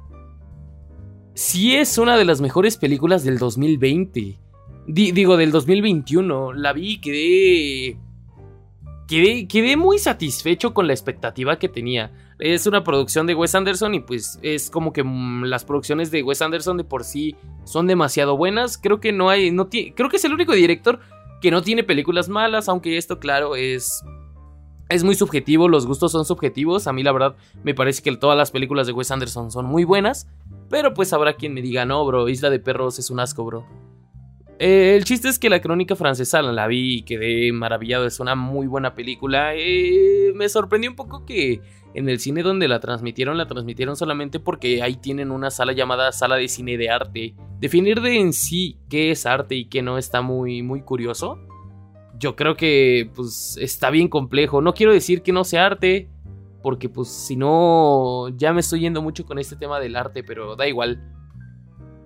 sí 1.35 1.75
es 1.75 1.99
una 1.99 2.17
de 2.17 2.25
las 2.25 2.41
mejores 2.41 2.77
películas 2.77 3.25
del 3.25 3.39
2020. 3.39 4.39
digo, 4.87 5.37
del 5.37 5.51
2021. 5.51 6.53
La 6.53 6.73
vi 6.73 6.93
y 6.93 7.01
quedé, 7.01 7.99
quedé... 9.07 9.77
Muy 9.77 9.99
satisfecho 9.99 10.75
con 10.75 10.87
la 10.87 10.93
expectativa 10.93 11.59
que 11.59 11.69
tenía. 11.69 12.13
Es 12.39 12.67
una 12.67 12.85
producción 12.85 13.27
de 13.27 13.35
Wes 13.35 13.55
Anderson 13.55 13.95
y 13.95 14.01
pues 14.01 14.39
es 14.43 14.71
como 14.71 14.93
que 14.93 15.03
mm, 15.03 15.45
las 15.45 15.65
producciones 15.65 16.11
de 16.11 16.23
Wes 16.23 16.43
Anderson 16.43 16.77
de 16.77 16.85
por 16.85 17.05
sí 17.05 17.37
son 17.65 17.87
demasiado 17.87 18.37
buenas. 18.37 18.79
Creo 18.79 19.01
que 19.01 19.13
no 19.13 19.31
hay... 19.31 19.55
Creo 19.95 20.09
que 20.09 20.17
es 20.17 20.25
el 20.25 20.33
único 20.33 20.53
director 20.53 21.01
que 21.41 21.51
no 21.51 21.63
tiene 21.63 21.85
películas 21.85 22.29
malas, 22.29 22.69
aunque 22.69 22.97
esto 22.97 23.19
claro 23.19 23.57
es 23.57 24.03
es 24.89 25.03
muy 25.03 25.17
subjetivo, 25.17 25.69
los 25.69 25.87
gustos 25.87 26.13
son 26.13 26.25
subjetivos. 26.25 26.87
A 26.87 26.93
mí 26.93 27.03
la 27.03 27.13
verdad 27.13 27.37
me 27.65 27.75
parece 27.75 28.03
que 28.03 28.17
todas 28.17 28.37
las 28.37 28.51
películas 28.51 28.87
de 28.87 28.93
Wes 28.93 29.11
Anderson 29.11 29.51
son 29.51 29.67
muy 29.67 29.85
buenas. 29.85 30.29
Pero 30.71 30.95
pues 30.95 31.13
habrá 31.13 31.35
quien 31.35 31.55
me 31.55 31.63
diga, 31.63 31.85
no, 31.85 32.05
bro, 32.05 32.29
Isla 32.29 32.51
de 32.51 32.61
Perros 32.61 32.99
es 32.99 33.11
un 33.11 33.21
asco, 33.21 33.45
bro. 33.45 33.67
Eh, 34.59 34.97
el 34.97 35.05
chiste 35.05 35.29
es 35.29 35.39
que 35.39 35.51
la 35.51 35.61
crónica 35.61 35.97
francesa 35.97 36.41
la 36.41 36.67
vi 36.67 36.99
y 36.99 37.03
quedé 37.03 37.53
maravillado. 37.53 38.07
Es 38.07 38.21
una 38.21 38.35
muy 38.35 38.67
buena 38.67 38.95
película. 38.95 39.55
Eh, 39.55 40.33
me 40.35 40.49
sorprendió 40.49 40.91
un 40.91 40.97
poco 40.97 41.27
que 41.27 41.61
en 41.95 42.09
el 42.09 42.21
cine 42.21 42.43
donde 42.43 42.69
la 42.69 42.81
transmitieron, 42.81 43.37
la 43.37 43.47
transmitieron 43.47 43.97
solamente 43.97 44.41
porque 44.41 44.83
ahí 44.83 44.97
tienen 44.97 45.31
una 45.31 45.51
sala 45.51 45.73
llamada 45.73 46.13
sala 46.13 46.37
de 46.37 46.49
cine 46.49 46.79
de 46.79 46.91
arte. 46.91 47.35
Definir 47.59 48.01
de 48.01 48.19
en 48.19 48.33
sí 48.33 48.79
qué 48.89 49.11
es 49.11 49.27
arte 49.27 49.55
y 49.55 49.67
qué 49.67 49.83
no 49.83 49.99
está 49.99 50.23
muy, 50.23 50.63
muy 50.63 50.83
curioso. 50.83 51.39
Yo 52.19 52.35
creo 52.35 52.57
que 52.57 53.11
pues 53.15 53.59
está 53.61 53.91
bien 53.91 54.09
complejo. 54.09 54.63
No 54.63 54.73
quiero 54.73 54.93
decir 54.93 55.23
que 55.23 55.33
no 55.33 55.45
sea 55.45 55.67
arte, 55.67 56.09
porque 56.63 56.89
pues 56.89 57.09
si 57.09 57.37
no, 57.37 58.29
ya 58.31 58.55
me 58.55 58.61
estoy 58.61 58.81
yendo 58.81 59.03
mucho 59.03 59.27
con 59.27 59.39
este 59.39 59.57
tema 59.57 59.81
del 59.81 59.97
arte, 59.97 60.23
pero 60.23 60.57
da 60.57 60.67
igual. 60.67 61.03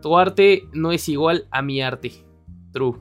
Tu 0.03 0.17
arte 0.17 0.65
no 0.73 0.91
es 0.91 1.09
igual 1.09 1.47
a 1.51 1.63
mi 1.63 1.81
arte. 1.81 2.30
True. 2.73 2.95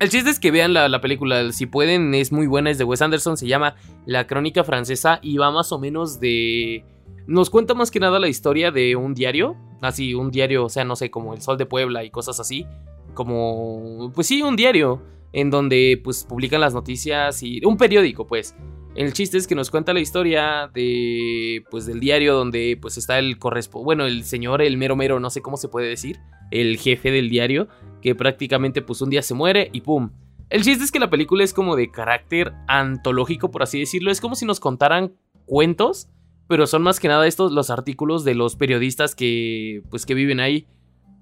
El 0.00 0.08
chiste 0.10 0.30
es 0.30 0.40
que 0.40 0.50
vean 0.50 0.72
la, 0.74 1.00
película, 1.00 1.52
si 1.52 1.66
pueden, 1.66 2.14
es 2.14 2.32
muy 2.32 2.46
buena, 2.46 2.70
es 2.70 2.78
de 2.78 2.84
Wes 2.84 3.00
Anderson, 3.00 3.36
se 3.36 3.46
llama 3.46 3.76
La 4.06 4.26
Crónica 4.26 4.64
Francesa 4.64 5.20
y 5.22 5.36
va 5.38 5.50
más 5.50 5.70
o 5.72 5.78
menos 5.78 6.18
de... 6.18 6.84
Nos 7.26 7.48
cuenta 7.48 7.74
más 7.74 7.90
que 7.90 8.00
nada 8.00 8.18
la 8.18 8.28
historia 8.28 8.70
de 8.70 8.96
un 8.96 9.14
diario, 9.14 9.56
así, 9.80 10.14
un 10.14 10.30
diario, 10.30 10.64
o 10.64 10.68
sea, 10.68 10.84
no 10.84 10.96
sé, 10.96 11.10
como 11.10 11.32
El 11.32 11.40
Sol 11.40 11.56
de 11.56 11.66
Puebla 11.66 12.04
y 12.04 12.10
cosas 12.10 12.40
así, 12.40 12.66
como... 13.14 14.10
Pues 14.14 14.26
sí, 14.26 14.42
un 14.42 14.56
diario, 14.56 15.00
en 15.32 15.50
donde 15.50 16.00
pues 16.02 16.24
publican 16.24 16.60
las 16.60 16.74
noticias 16.74 17.42
y... 17.42 17.64
Un 17.64 17.76
periódico, 17.76 18.26
pues, 18.26 18.56
el 18.94 19.12
chiste 19.12 19.38
es 19.38 19.46
que 19.46 19.54
nos 19.54 19.70
cuenta 19.70 19.92
la 19.92 20.00
historia 20.00 20.70
de 20.72 21.64
pues 21.70 21.86
del 21.86 22.00
diario 22.00 22.34
donde 22.34 22.78
pues 22.80 22.96
está 22.96 23.18
el 23.18 23.38
correspondiente, 23.38 23.84
bueno, 23.84 24.06
el 24.06 24.24
señor, 24.24 24.62
el 24.62 24.76
mero 24.76 24.96
mero, 24.96 25.18
no 25.18 25.30
sé 25.30 25.42
cómo 25.42 25.56
se 25.56 25.68
puede 25.68 25.88
decir, 25.88 26.20
el 26.50 26.78
jefe 26.78 27.10
del 27.10 27.28
diario, 27.28 27.68
que 28.00 28.14
prácticamente 28.14 28.82
pues 28.82 29.00
un 29.00 29.10
día 29.10 29.22
se 29.22 29.34
muere 29.34 29.70
y 29.72 29.80
pum. 29.80 30.10
El 30.50 30.62
chiste 30.62 30.84
es 30.84 30.92
que 30.92 31.00
la 31.00 31.10
película 31.10 31.42
es 31.42 31.52
como 31.52 31.74
de 31.74 31.90
carácter 31.90 32.52
antológico, 32.68 33.50
por 33.50 33.62
así 33.62 33.80
decirlo, 33.80 34.10
es 34.10 34.20
como 34.20 34.36
si 34.36 34.46
nos 34.46 34.60
contaran 34.60 35.14
cuentos, 35.46 36.08
pero 36.46 36.66
son 36.66 36.82
más 36.82 37.00
que 37.00 37.08
nada 37.08 37.26
estos 37.26 37.52
los 37.52 37.70
artículos 37.70 38.24
de 38.24 38.34
los 38.34 38.54
periodistas 38.54 39.14
que 39.14 39.82
pues 39.90 40.06
que 40.06 40.14
viven 40.14 40.40
ahí. 40.40 40.66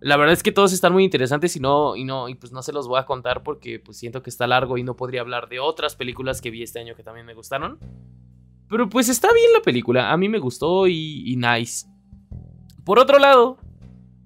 La 0.02 0.16
verdad 0.16 0.32
es 0.32 0.42
que 0.42 0.50
todos 0.50 0.72
están 0.72 0.92
muy 0.92 1.04
interesantes 1.04 1.54
y 1.54 1.60
no, 1.60 1.94
y 1.94 2.02
no, 2.02 2.28
y 2.28 2.34
pues 2.34 2.50
no 2.50 2.60
se 2.62 2.72
los 2.72 2.88
voy 2.88 2.98
a 2.98 3.06
contar 3.06 3.44
porque 3.44 3.78
pues 3.78 3.98
siento 3.98 4.20
que 4.20 4.30
está 4.30 4.48
largo 4.48 4.76
y 4.76 4.82
no 4.82 4.96
podría 4.96 5.20
hablar 5.20 5.48
de 5.48 5.60
otras 5.60 5.94
películas 5.94 6.40
que 6.40 6.50
vi 6.50 6.64
este 6.64 6.80
año 6.80 6.96
que 6.96 7.04
también 7.04 7.24
me 7.24 7.34
gustaron. 7.34 7.78
Pero 8.68 8.88
pues 8.88 9.08
está 9.08 9.32
bien 9.32 9.52
la 9.52 9.62
película, 9.62 10.10
a 10.10 10.16
mí 10.16 10.28
me 10.28 10.40
gustó 10.40 10.88
y, 10.88 11.36
nice. 11.36 11.86
Por 12.84 12.98
otro 12.98 13.20
lado, 13.20 13.58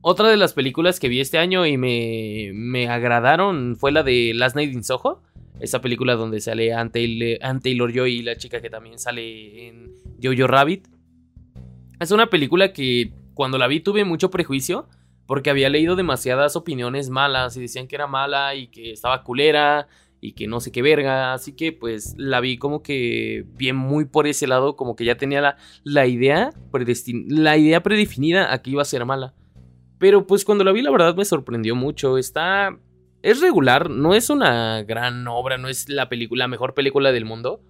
otra 0.01 0.29
de 0.29 0.38
las 0.38 0.55
películas 0.55 0.98
que 0.98 1.11
vi 1.11 1.20
este 1.20 1.37
año 1.37 1.66
y 1.66 1.77
me, 1.77 2.53
me 2.55 2.88
agradaron 2.88 3.77
fue 3.77 3.92
la 3.92 4.03
de 4.03 4.33
Last 4.35 4.57
Night 4.57 4.72
in 4.72 4.83
Soho. 4.83 5.22
Esa 5.61 5.83
película 5.83 6.14
donde 6.14 6.40
sale 6.40 6.72
Ante 6.72 7.38
Taylor 7.62 7.92
Joy 7.92 8.14
y 8.14 8.22
la 8.22 8.37
chica 8.37 8.62
que 8.62 8.70
también 8.70 8.98
sale 8.98 9.68
en 9.68 9.92
Jojo 10.22 10.46
Rabbit. 10.46 10.88
Es 12.01 12.12
una 12.12 12.29
película 12.29 12.72
que 12.72 13.12
cuando 13.35 13.59
la 13.59 13.66
vi 13.66 13.81
tuve 13.81 14.07
mucho 14.07 14.31
prejuicio 14.31 14.88
porque 15.27 15.51
había 15.51 15.69
leído 15.69 15.97
demasiadas 15.97 16.57
opiniones 16.57 17.11
malas 17.11 17.57
y 17.57 17.61
decían 17.61 17.89
que 17.89 17.97
era 17.97 18.07
mala 18.07 18.55
y 18.55 18.69
que 18.69 18.93
estaba 18.93 19.23
culera 19.23 19.89
y 20.21 20.33
que 20.33 20.47
no 20.47 20.61
sé 20.61 20.73
qué 20.73 20.83
verga, 20.83 21.35
así 21.35 21.53
que 21.53 21.73
pues 21.73 22.15
la 22.17 22.41
vi 22.41 22.59
como 22.59 22.83
que 22.83 23.45
bien 23.57 23.77
muy 23.77 24.07
por 24.07 24.27
ese 24.27 24.47
lado, 24.47 24.77
como 24.77 24.97
que 24.97 25.05
ya 25.05 25.17
tenía 25.17 25.41
la, 25.41 25.57
la 25.85 26.07
idea 26.07 26.53
la 27.29 27.57
idea 27.57 27.83
predefinida 27.83 28.53
a 28.53 28.62
que 28.62 28.71
iba 28.71 28.83
a 28.83 28.87
ser 28.87 29.05
mala. 29.05 29.35
Pero 29.99 30.27
pues 30.27 30.45
cuando 30.45 30.65
la 30.65 30.73
vi 30.73 30.83
la 30.83 30.91
verdad 30.91 31.15
me 31.17 31.25
sorprendió 31.25 31.75
mucho, 31.75 32.19
está 32.19 32.79
es 33.23 33.41
regular, 33.41 33.91
no 33.91 34.15
es 34.15 34.31
una 34.31 34.83
gran 34.83 35.27
obra, 35.27 35.59
no 35.59 35.69
es 35.69 35.89
la 35.89 36.09
película 36.09 36.45
la 36.45 36.49
mejor 36.49 36.75
película 36.75 37.12
del 37.12 37.25
mundo, 37.25 37.61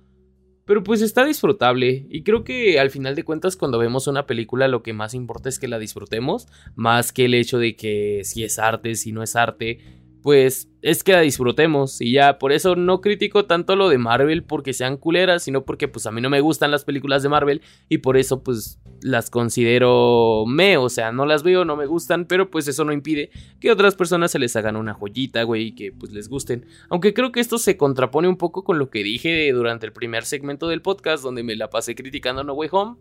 pero 0.67 0.83
pues 0.83 1.01
está 1.01 1.25
disfrutable. 1.25 2.07
Y 2.11 2.23
creo 2.23 2.45
que 2.45 2.79
al 2.79 2.91
final 2.91 3.15
de 3.15 3.25
cuentas 3.25 3.57
cuando 3.57 3.79
vemos 3.79 4.07
una 4.09 4.27
película 4.27 4.69
lo 4.69 4.83
que 4.83 4.93
más 4.93 5.15
importa 5.15 5.49
es 5.49 5.59
que 5.59 5.69
la 5.69 5.79
disfrutemos, 5.79 6.49
más 6.75 7.13
que 7.13 7.25
el 7.25 7.35
hecho 7.35 7.59
de 7.59 7.77
que 7.77 8.21
si 8.25 8.45
es 8.45 8.59
arte, 8.59 8.97
si 8.97 9.13
no 9.13 9.23
es 9.23 9.37
arte, 9.37 9.79
pues 10.23 10.69
es 10.83 11.05
que 11.05 11.13
la 11.13 11.21
disfrutemos. 11.21 12.01
Y 12.01 12.13
ya, 12.13 12.39
por 12.39 12.51
eso 12.51 12.75
no 12.75 13.01
critico 13.01 13.47
tanto 13.47 13.77
lo 13.77 13.89
de 13.89 13.99
Marvel 13.99 14.43
porque 14.43 14.73
sean 14.73 14.97
culeras, 14.97 15.45
sino 15.45 15.65
porque 15.65 15.87
pues 15.87 16.05
a 16.07 16.11
mí 16.11 16.21
no 16.21 16.31
me 16.31 16.41
gustan 16.41 16.73
las 16.73 16.85
películas 16.85 17.23
de 17.23 17.29
Marvel 17.29 17.63
y 17.89 17.99
por 17.99 18.17
eso 18.17 18.43
pues 18.43 18.81
las 19.07 19.31
considero 19.31 20.45
me, 20.49 20.77
o 20.77 20.89
sea, 20.89 21.13
no 21.13 21.27
las 21.27 21.45
veo, 21.45 21.65
no 21.65 21.77
me 21.77 21.87
gustan, 21.87 22.27
pero 22.27 22.51
pues 22.51 22.67
eso 22.67 22.85
no 22.85 22.93
impide 22.93 23.31
que 23.61 23.71
otras 23.71 23.95
personas 23.95 24.33
se 24.33 24.41
les 24.41 24.57
hagan 24.57 24.75
una 24.75 24.95
joyita, 24.95 25.45
güey, 25.45 25.69
y 25.69 25.75
que 25.77 25.93
pues 25.93 26.11
les 26.13 26.29
gusten. 26.29 26.67
Aunque 26.91 27.15
creo 27.15 27.31
que 27.31 27.39
esto 27.39 27.59
se 27.59 27.77
contrapone 27.77 28.27
un 28.27 28.37
poco 28.37 28.65
con 28.65 28.81
lo 28.81 28.91
que 28.91 29.05
dije 29.05 29.53
durante 29.53 29.87
el 29.87 29.93
primer 29.93 30.25
segmento 30.25 30.67
del 30.67 30.83
podcast 30.83 31.23
donde 31.23 31.45
me 31.45 31.55
la 31.55 31.71
pasé 31.71 31.95
criticando 31.95 32.43
No 32.43 32.55
Way 32.55 32.69
Home. 32.73 32.97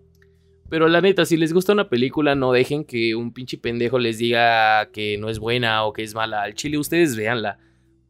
Pero 0.70 0.88
la 0.88 1.02
neta, 1.02 1.26
si 1.26 1.38
les 1.38 1.54
gusta 1.54 1.74
una 1.74 1.90
película, 1.90 2.36
no 2.36 2.52
dejen 2.52 2.86
que 2.86 3.16
un 3.16 3.34
pinche 3.34 3.58
pendejo 3.58 3.98
les 3.98 4.20
diga 4.20 4.92
que 4.92 5.18
no 5.18 5.30
es 5.30 5.40
buena 5.40 5.86
o 5.86 5.94
que 5.94 6.04
es 6.04 6.14
mala. 6.14 6.44
Al 6.44 6.54
chile, 6.54 6.78
ustedes 6.78 7.16
véanla. 7.16 7.58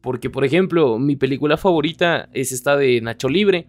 Porque, 0.02 0.28
por 0.28 0.44
ejemplo, 0.44 0.98
mi 0.98 1.16
película 1.16 1.56
favorita 1.56 2.28
es 2.32 2.52
esta 2.52 2.76
de 2.76 3.00
Nacho 3.00 3.28
Libre. 3.28 3.68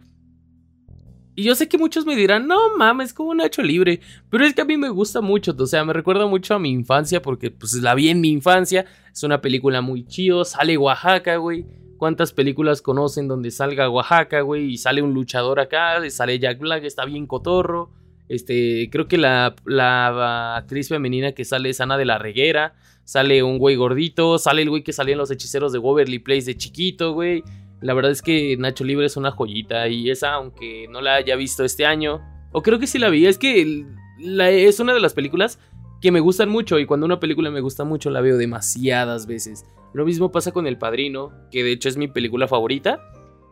Y 1.38 1.43
yo 1.43 1.54
sé 1.54 1.69
que 1.69 1.78
muchos 1.78 2.04
me 2.04 2.15
dirán, 2.15 2.47
no 2.47 2.76
mames, 2.78 3.13
como 3.13 3.36
Nacho 3.36 3.62
Libre. 3.62 4.00
Pero 4.32 4.43
es 4.43 4.56
que 4.56 4.62
a 4.62 4.65
mí 4.65 4.76
me 4.76 4.89
gusta 4.89 5.21
mucho, 5.21 5.56
o 5.56 5.67
sea, 5.67 5.86
me 5.86 5.93
recuerda 5.93 6.26
mucho 6.26 6.56
a 6.56 6.60
mi 6.60 6.71
infancia 6.71 7.21
porque 7.21 7.52
pues 7.52 7.73
la 7.73 7.93
vi 7.93 8.10
en 8.10 8.21
mi 8.21 8.32
infancia. 8.32 8.88
Es 9.13 9.21
una 9.21 9.39
película 9.39 9.82
muy 9.82 10.04
chido, 10.08 10.43
sale 10.45 10.80
Oaxaca, 10.80 11.36
güey. 11.36 11.67
¿Cuántas 11.97 12.34
películas 12.34 12.82
conocen 12.82 13.28
donde 13.28 13.52
salga 13.52 13.88
Oaxaca, 13.88 14.41
güey? 14.41 14.71
Y 14.71 14.78
sale 14.80 15.04
un 15.04 15.13
luchador 15.13 15.60
acá, 15.60 15.97
sale 16.10 16.39
Jack 16.39 16.58
Black, 16.58 16.84
está 16.86 17.06
bien 17.06 17.28
cotorro. 17.28 17.91
Este, 18.30 18.89
creo 18.91 19.08
que 19.08 19.19
la, 19.19 19.56
la 19.63 20.58
actriz 20.58 20.89
femenina 20.89 21.34
que 21.34 21.45
sale 21.45 21.69
es 21.69 21.80
Ana 21.80 22.00
de 22.00 22.06
la 22.06 22.17
Reguera. 22.17 22.73
Sale 23.04 23.43
un 23.43 23.60
güey 23.60 23.76
gordito. 23.76 24.39
Sale 24.39 24.63
el 24.63 24.71
güey 24.71 24.82
que 24.82 24.91
salía 24.91 25.13
en 25.13 25.19
los 25.19 25.30
hechiceros 25.30 25.71
de 25.71 25.78
Waverly 25.78 26.17
Place 26.17 26.45
de 26.45 26.58
chiquito, 26.58 27.13
güey. 27.13 27.43
La 27.82 27.94
verdad 27.94 28.12
es 28.12 28.22
que 28.22 28.58
Nacho 28.58 28.84
Libre 28.84 29.06
es 29.06 29.18
una 29.18 29.32
joyita. 29.32 29.88
Y 29.88 30.10
esa, 30.10 30.34
aunque 30.34 30.88
no 30.90 31.02
la 31.02 31.16
haya 31.16 31.36
visto 31.36 31.63
este 31.63 31.86
año. 31.86 32.22
O 32.52 32.62
creo 32.62 32.80
que 32.80 32.88
sí 32.88 33.00
la 33.00 33.10
vi. 33.10 33.26
Es 33.26 33.38
que 33.38 33.86
es 34.20 34.80
una 34.80 34.94
de 34.94 35.00
las 35.00 35.13
películas 35.13 35.60
que 36.02 36.12
me 36.12 36.20
gustan 36.20 36.50
mucho. 36.50 36.80
Y 36.80 36.86
cuando 36.86 37.06
una 37.06 37.20
película 37.20 37.52
me 37.52 37.62
gusta 37.62 37.84
mucho, 37.84 38.10
la 38.10 38.22
veo 38.22 38.38
demasiadas 38.38 39.28
veces. 39.28 39.66
Lo 39.94 40.06
mismo 40.06 40.32
pasa 40.32 40.52
con 40.52 40.68
El 40.68 40.78
Padrino. 40.78 41.32
Que 41.52 41.63
de 41.63 41.72
hecho 41.72 41.90
es 41.90 41.98
mi 41.98 42.08
película 42.08 42.48
favorita. 42.48 43.00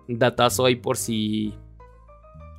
Datazo 0.08 0.66
ahí 0.66 0.76
por 0.76 0.98
si 0.98 1.54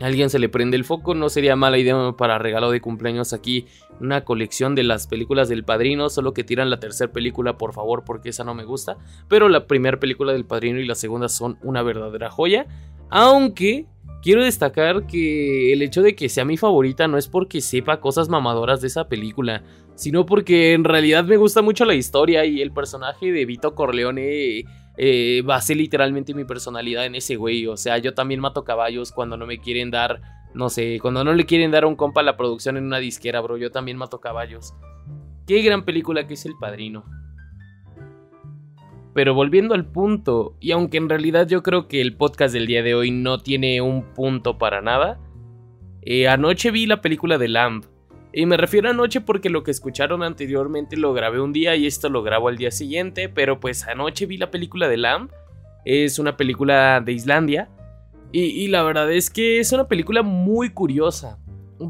alguien 0.01 0.31
se 0.31 0.39
le 0.39 0.49
prende 0.49 0.77
el 0.77 0.85
foco, 0.85 1.15
no 1.15 1.29
sería 1.29 1.57
mala 1.57 1.79
idea 1.79 2.13
para 2.17 2.39
regalo 2.39 2.71
de 2.71 2.81
cumpleaños 2.81 3.33
aquí 3.33 3.67
una 4.01 4.25
colección 4.25 4.75
de 4.75 4.83
las 4.83 5.07
películas 5.07 5.49
del 5.49 5.65
Padrino, 5.65 6.11
solo 6.11 6.35
que 6.35 6.45
tiran 6.45 6.71
la 6.71 6.81
tercera 6.81 7.13
película 7.13 7.57
por 7.57 7.73
favor 7.73 8.05
porque 8.05 8.29
esa 8.29 8.45
no 8.45 8.55
me 8.55 8.65
gusta, 8.65 8.99
pero 9.29 9.49
la 9.49 9.67
primera 9.67 9.99
película 9.99 10.33
del 10.33 10.45
Padrino 10.45 10.81
y 10.81 10.87
la 10.87 10.95
segunda 10.95 11.29
son 11.29 11.59
una 11.63 11.83
verdadera 11.83 12.31
joya, 12.31 12.67
aunque 13.09 13.87
quiero 14.23 14.45
destacar 14.45 15.07
que 15.07 15.73
el 15.73 15.83
hecho 15.83 16.03
de 16.03 16.15
que 16.15 16.29
sea 16.29 16.45
mi 16.45 16.57
favorita 16.57 17.09
no 17.09 17.17
es 17.17 17.29
porque 17.29 17.61
sepa 17.61 18.01
cosas 18.01 18.29
mamadoras 18.29 18.81
de 18.81 18.89
esa 18.89 19.09
película, 19.09 19.63
sino 19.95 20.27
porque 20.27 20.75
en 20.75 20.85
realidad 20.85 21.25
me 21.25 21.37
gusta 21.37 21.63
mucho 21.63 21.85
la 21.85 21.95
historia 21.95 22.45
y 22.45 22.61
el 22.61 22.73
personaje 22.73 23.33
de 23.33 23.47
Vito 23.47 23.75
Corleone 23.75 24.65
eh, 24.97 25.43
basé 25.45 25.75
literalmente 25.75 26.35
mi 26.35 26.45
personalidad 26.45 27.07
en 27.07 27.15
ese 27.15 27.37
güey. 27.37 27.67
O 27.67 27.77
sea, 27.77 27.99
yo 27.99 28.15
también 28.15 28.41
mato 28.41 28.65
caballos 28.65 29.13
cuando 29.13 29.37
no 29.37 29.47
me 29.47 29.59
quieren 29.59 29.91
dar, 29.91 30.21
no 30.55 30.69
sé, 30.69 30.99
cuando 31.01 31.25
no 31.25 31.35
le 31.35 31.45
quieren 31.45 31.71
dar 31.71 31.85
a 31.85 31.87
un 31.87 31.97
compa 31.97 32.23
la 32.23 32.37
producción 32.37 32.77
en 32.77 32.85
una 32.85 32.99
disquera, 32.99 33.41
bro. 33.41 33.57
Yo 33.57 33.71
también 33.71 33.97
mato 33.97 34.21
caballos. 34.21 34.75
Qué 35.47 35.63
gran 35.63 35.85
película 35.85 36.27
que 36.27 36.35
es 36.35 36.47
El 36.47 36.55
Padrino. 36.59 37.05
Pero 39.15 39.33
volviendo 39.33 39.75
al 39.75 39.87
punto, 39.87 40.57
y 40.61 40.73
aunque 40.73 40.99
en 40.99 41.09
realidad 41.09 41.49
yo 41.49 41.63
creo 41.63 41.89
que 41.89 42.03
el 42.03 42.17
podcast 42.17 42.53
del 42.53 42.67
día 42.67 42.83
de 42.83 42.95
hoy 42.95 43.11
no 43.11 43.39
tiene 43.39 43.81
un 43.81 44.13
punto 44.13 44.59
para 44.59 44.83
nada, 44.83 45.19
eh, 46.03 46.29
anoche 46.29 46.71
vi 46.71 46.87
la 46.87 47.01
película 47.01 47.39
de 47.39 47.49
Lamb. 47.49 47.85
Y 48.39 48.45
me 48.45 48.59
refiero 48.59 48.89
a 48.89 48.91
anoche 48.91 49.23
porque 49.23 49.49
lo 49.49 49.65
que 49.65 49.71
escucharon 49.71 50.23
anteriormente 50.23 50.99
lo 50.99 51.15
grabé 51.15 51.41
un 51.41 51.55
día 51.55 51.75
y 51.75 51.87
esto 51.87 52.11
lo 52.11 52.23
grabo 52.23 52.49
al 52.49 52.59
día 52.59 52.71
siguiente, 52.71 53.31
pero 53.31 53.61
pues 53.61 53.89
anoche 53.89 54.27
vi 54.27 54.37
la 54.37 54.51
película 54.51 54.89
de 54.89 54.99
Lamb. 54.99 55.31
Es 55.87 56.19
una 56.19 56.37
película 56.37 57.01
de 57.01 57.13
Islandia. 57.13 57.71
Y, 58.33 58.69
la 58.69 58.83
verdad 58.83 59.11
es 59.11 59.31
que 59.31 59.59
es 59.59 59.73
una 59.73 59.89
película 59.89 60.21
muy 60.21 60.69
curiosa. 60.69 61.39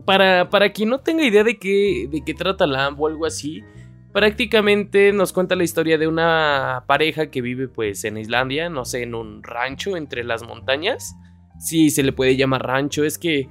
Para, 0.05 0.49
para 0.49 0.71
quien 0.71 0.91
no 0.91 1.01
tenga 1.01 1.25
idea 1.25 1.43
de 1.43 1.59
qué, 1.59 2.07
de 2.09 2.23
qué 2.25 2.33
trata 2.33 2.65
Lamb 2.65 3.01
o 3.01 3.09
algo 3.09 3.27
así, 3.27 3.65
prácticamente 4.13 5.13
nos 5.13 5.33
cuenta 5.33 5.57
la 5.57 5.65
historia 5.65 5.99
de 5.99 6.07
una 6.07 6.85
pareja 6.87 7.29
que 7.29 7.43
vive 7.43 7.67
pues 7.67 8.05
en 8.05 8.19
Islandia, 8.19 8.69
no 8.69 8.85
sé, 8.85 9.03
en 9.03 9.17
un 9.17 9.43
rancho 9.43 9.97
entre 9.97 10.23
las 10.23 10.45
montañas. 10.47 11.17
Sí, 11.59 11.91
se 11.91 12.05
le 12.05 12.13
puede 12.13 12.37
llamar 12.37 12.65
rancho, 12.65 13.03
es 13.03 13.19
que 13.19 13.49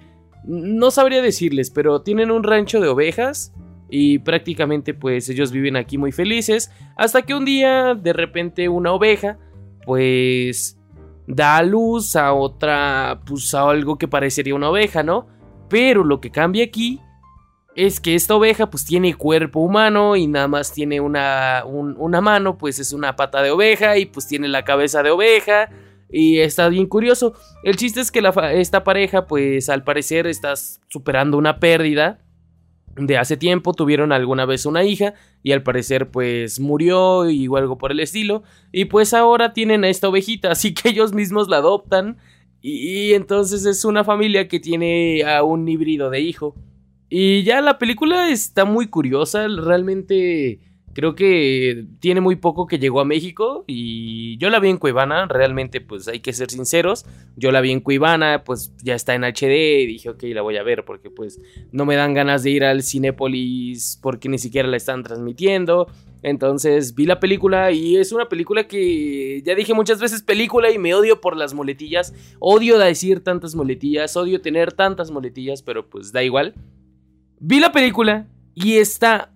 no 0.48 0.92
sabría 0.92 1.22
decirles, 1.22 1.72
pero 1.72 2.02
tienen 2.02 2.32
un 2.32 2.44
rancho 2.44 2.80
de 2.80 2.88
ovejas 2.88 3.54
y 3.90 4.20
prácticamente 4.20 4.94
pues 4.94 5.30
ellos 5.30 5.52
viven 5.52 5.76
aquí 5.76 5.98
muy 5.98 6.12
felices 6.12 6.72
hasta 6.96 7.22
que 7.22 7.36
un 7.36 7.46
día 7.46 7.96
de 7.96 8.14
repente 8.14 8.68
una 8.68 8.92
oveja 8.92 9.38
pues 9.86 10.78
da 11.28 11.58
a 11.58 11.64
luz 11.64 12.16
a 12.16 12.34
otra 12.34 13.22
pues 13.26 13.54
a 13.54 13.70
algo 13.70 13.98
que 13.98 14.08
parecería 14.08 14.56
una 14.56 14.70
oveja, 14.70 15.04
¿no? 15.04 15.28
Pero 15.70 16.04
lo 16.04 16.22
que 16.22 16.32
cambia 16.32 16.66
aquí 16.66 17.00
es 17.76 18.00
que 18.00 18.16
esta 18.16 18.36
oveja 18.36 18.70
pues 18.70 18.86
tiene 18.86 19.14
cuerpo 19.16 19.60
humano 19.60 20.16
y 20.16 20.28
nada 20.28 20.48
más 20.48 20.72
tiene 20.72 21.02
una, 21.02 21.64
una 21.66 22.22
mano, 22.22 22.58
pues 22.58 22.80
es 22.80 22.94
una 22.94 23.16
pata 23.16 23.42
de 23.42 23.52
oveja 23.52 23.98
y 23.98 24.06
pues 24.06 24.28
tiene 24.28 24.48
la 24.48 24.64
cabeza 24.64 25.04
de 25.04 25.12
oveja 25.12 25.70
y 26.10 26.40
está 26.40 26.70
bien 26.70 26.88
curioso. 26.88 27.34
El 27.64 27.76
chiste 27.76 28.02
es 28.02 28.12
que 28.12 28.22
esta 28.54 28.84
pareja, 28.84 29.28
pues 29.28 29.70
al 29.70 29.84
parecer, 29.84 30.28
está 30.28 30.54
superando 30.56 31.38
una 31.38 31.60
pérdida 31.60 32.22
de 32.96 33.18
hace 33.18 33.38
tiempo. 33.38 33.74
Tuvieron 33.74 34.12
alguna 34.12 34.46
vez 34.46 34.66
una 34.66 34.84
hija 34.84 35.14
y 35.44 35.52
al 35.52 35.64
parecer, 35.64 36.12
pues 36.12 36.60
murió 36.60 37.30
y 37.30 37.48
algo 37.48 37.78
por 37.78 37.92
el 37.92 38.00
estilo. 38.00 38.44
Y 38.72 38.86
pues 38.86 39.14
ahora 39.14 39.54
tienen 39.54 39.84
a 39.84 39.90
esta 39.90 40.10
ovejita, 40.10 40.52
así 40.52 40.74
que 40.74 40.90
ellos 40.90 41.14
mismos 41.14 41.50
la 41.50 41.58
adoptan. 41.58 42.18
Y, 42.62 43.10
y 43.10 43.14
entonces 43.14 43.66
es 43.66 43.86
una 43.86 44.04
familia 44.04 44.48
que 44.48 44.60
tiene 44.60 45.24
a 45.24 45.44
un 45.44 45.68
híbrido 45.68 46.10
de 46.10 46.22
hijo. 46.22 46.56
Y 47.10 47.44
ya 47.44 47.62
la 47.62 47.78
película 47.78 48.30
está 48.30 48.66
muy 48.66 48.88
curiosa, 48.88 49.48
realmente 49.48 50.60
Creo 50.96 51.14
que 51.14 51.88
tiene 52.00 52.22
muy 52.22 52.38
poco 52.38 52.68
que 52.68 52.80
llegó 52.80 53.02
a 53.02 53.06
México 53.06 53.66
y 53.68 54.38
yo 54.38 54.50
la 54.50 54.62
vi 54.62 54.70
en 54.70 54.78
Cuevana, 54.78 55.28
realmente 55.28 55.82
pues 55.82 56.08
hay 56.08 56.22
que 56.22 56.32
ser 56.32 56.50
sinceros, 56.50 57.06
yo 57.36 57.52
la 57.52 57.60
vi 57.60 57.74
en 57.74 57.82
Cuevana, 57.82 58.46
pues 58.46 58.72
ya 58.82 58.96
está 58.96 59.14
en 59.14 59.26
HD 59.26 59.82
y 59.82 59.88
dije 59.88 60.08
ok, 60.08 60.24
la 60.28 60.42
voy 60.42 60.56
a 60.56 60.64
ver 60.64 60.86
porque 60.86 61.10
pues 61.10 61.42
no 61.74 61.86
me 61.86 61.98
dan 61.98 62.14
ganas 62.14 62.44
de 62.44 62.52
ir 62.52 62.64
al 62.64 62.82
Cinépolis 62.82 64.00
porque 64.02 64.30
ni 64.30 64.38
siquiera 64.38 64.70
la 64.70 64.78
están 64.78 65.04
transmitiendo. 65.04 65.88
Entonces 66.24 66.96
vi 66.96 67.06
la 67.06 67.20
película 67.20 67.74
y 67.74 67.98
es 67.98 68.14
una 68.14 68.30
película 68.30 68.66
que 68.66 69.42
ya 69.46 69.54
dije 69.54 69.74
muchas 69.74 70.00
veces 70.00 70.24
película 70.24 70.72
y 70.72 70.78
me 70.78 70.96
odio 70.96 71.20
por 71.20 71.36
las 71.36 71.54
muletillas, 71.54 72.14
odio 72.40 72.80
decir 72.80 73.20
tantas 73.20 73.54
muletillas, 73.54 74.16
odio 74.16 74.40
tener 74.40 74.72
tantas 74.72 75.12
muletillas, 75.12 75.62
pero 75.62 75.90
pues 75.90 76.14
da 76.14 76.24
igual. 76.24 76.56
Vi 77.42 77.60
la 77.60 77.74
película 77.74 78.28
y 78.54 78.78
está 78.78 79.35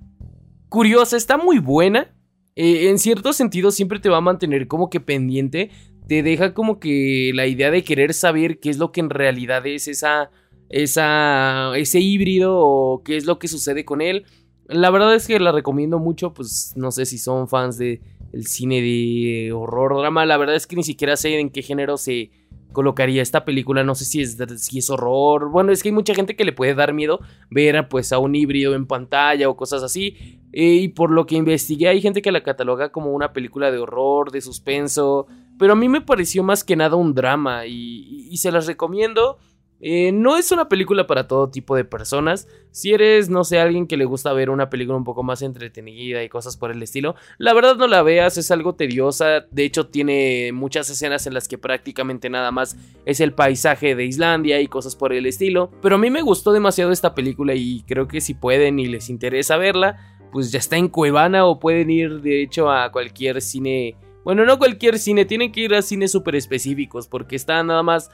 curiosa, 0.70 1.18
está 1.18 1.38
muy 1.38 1.60
buena. 1.60 2.16
Eh, 2.56 2.90
en 2.90 3.00
cierto 3.00 3.34
sentido 3.34 3.72
siempre 3.72 4.00
te 4.00 4.10
va 4.10 4.18
a 4.18 4.22
mantener 4.22 4.68
como 4.68 4.90
que 4.90 5.00
pendiente. 5.00 5.72
Te 6.08 6.24
deja 6.24 6.54
como 6.54 6.80
que 6.80 7.32
la 7.34 7.46
idea 7.46 7.72
de 7.72 7.84
querer 7.84 8.14
saber 8.14 8.60
qué 8.60 8.70
es 8.70 8.78
lo 8.78 8.92
que 8.92 9.00
en 9.00 9.10
realidad 9.10 9.66
es 9.68 9.88
esa, 9.88 10.32
esa, 10.70 11.72
ese 11.76 12.00
híbrido 12.00 12.58
o 12.58 13.04
qué 13.04 13.18
es 13.18 13.26
lo 13.26 13.40
que 13.40 13.48
sucede 13.48 13.86
con 13.86 14.02
él. 14.02 14.26
La 14.68 14.90
verdad 14.90 15.16
es 15.16 15.28
que 15.28 15.40
la 15.40 15.52
recomiendo 15.52 16.00
mucho, 16.00 16.34
pues 16.34 16.74
no 16.76 16.92
sé 16.92 17.06
si 17.06 17.18
son 17.18 17.48
fans 17.48 17.78
de 17.78 18.02
el 18.34 18.46
cine 18.46 18.82
de 18.82 19.52
horror 19.52 19.98
drama. 19.98 20.26
La 20.26 20.38
verdad 20.38 20.56
es 20.56 20.68
que 20.68 20.76
ni 20.76 20.84
siquiera 20.84 21.16
sé 21.16 21.40
en 21.40 21.50
qué 21.50 21.62
género 21.62 21.98
se, 21.98 22.32
colocaría 22.72 23.22
esta 23.22 23.46
película. 23.46 23.84
No 23.84 23.96
sé 23.96 24.06
si 24.06 24.22
es, 24.22 24.90
horror. 24.90 25.50
Bueno, 25.50 25.72
es 25.72 25.84
que 25.84 25.90
hay 25.90 25.94
mucha 25.94 26.14
gente 26.14 26.36
que 26.36 26.46
le 26.46 26.54
puede 26.54 26.76
dar 26.76 26.94
miedo 26.94 27.20
ver 27.50 27.88
pues, 27.90 28.12
a 28.14 28.20
un 28.20 28.36
híbrido 28.36 28.76
en 28.76 28.86
pantalla 28.86 29.50
o 29.50 29.58
cosas 29.58 29.84
así. 29.84 30.40
Eh, 30.52 30.76
y 30.76 30.88
por 30.90 31.12
lo 31.12 31.26
que 31.26 31.36
investigué, 31.36 31.88
hay 31.88 32.02
gente 32.02 32.22
que 32.22 32.32
la 32.32 32.44
cataloga 32.44 32.92
como 32.92 33.12
una 33.12 33.34
película 33.34 33.72
de 33.72 33.78
horror, 33.78 34.32
de 34.32 34.42
suspenso. 34.42 35.28
Pero 35.58 35.74
a 35.74 35.76
mí 35.76 35.90
me 35.90 36.02
pareció 36.02 36.44
más 36.44 36.64
que 36.64 36.76
nada 36.76 36.96
un 36.96 37.14
drama 37.14 37.66
y, 37.66 38.28
y 38.30 38.38
se 38.38 38.52
las 38.52 38.66
recomiendo. 38.68 39.38
Eh, 39.82 40.12
no 40.12 40.36
es 40.36 40.52
una 40.52 40.68
película 40.68 41.08
para 41.08 41.28
todo 41.28 41.50
tipo 41.50 41.76
de 41.76 41.86
personas. 41.86 42.48
Si 42.72 42.94
eres, 42.94 43.30
no 43.30 43.44
sé, 43.44 43.60
alguien 43.60 43.88
que 43.88 43.98
le 43.98 44.06
gusta 44.06 44.34
ver 44.34 44.50
una 44.50 44.70
película 44.70 44.98
un 44.98 45.04
poco 45.04 45.24
más 45.24 45.42
entretenida 45.42 46.24
y 46.24 46.30
cosas 46.30 46.58
por 46.58 46.72
el 46.72 46.84
estilo, 46.84 47.16
la 47.38 47.54
verdad 47.54 47.78
no 47.78 47.88
la 47.88 48.04
veas, 48.04 48.38
es 48.38 48.52
algo 48.52 48.76
tediosa. 48.76 49.46
De 49.52 49.64
hecho, 49.64 49.88
tiene 49.88 50.52
muchas 50.54 50.90
escenas 50.90 51.26
en 51.28 51.34
las 51.34 51.48
que 51.48 51.58
prácticamente 51.58 52.30
nada 52.30 52.52
más 52.52 52.76
es 53.06 53.20
el 53.22 53.34
paisaje 53.34 53.96
de 53.96 54.06
Islandia 54.06 54.60
y 54.62 54.68
cosas 54.68 54.96
por 54.96 55.14
el 55.14 55.26
estilo. 55.26 55.72
Pero 55.82 55.96
a 55.96 56.00
mí 56.00 56.10
me 56.10 56.22
gustó 56.22 56.52
demasiado 56.52 56.92
esta 56.92 57.16
película 57.16 57.56
y 57.56 57.84
creo 57.88 58.08
que 58.08 58.22
si 58.22 58.34
pueden 58.34 58.80
y 58.80 58.88
les 58.88 59.10
interesa 59.10 59.58
verla, 59.58 60.19
pues 60.32 60.52
ya 60.52 60.60
está 60.60 60.78
en 60.78 60.88
Cuevana 60.88 61.46
o 61.46 61.60
pueden 61.60 61.90
ir 61.90 62.22
de 62.22 62.44
hecho 62.44 62.72
a 62.72 62.92
cualquier 62.92 63.42
cine. 63.42 63.96
Bueno, 64.24 64.46
no 64.46 64.58
cualquier 64.58 65.00
cine, 65.00 65.26
tienen 65.26 65.52
que 65.52 65.62
ir 65.62 65.74
a 65.74 65.82
cines 65.82 66.12
súper 66.12 66.36
específicos 66.36 67.08
porque 67.08 67.36
está 67.36 67.64
nada 67.64 67.84
más 67.84 68.12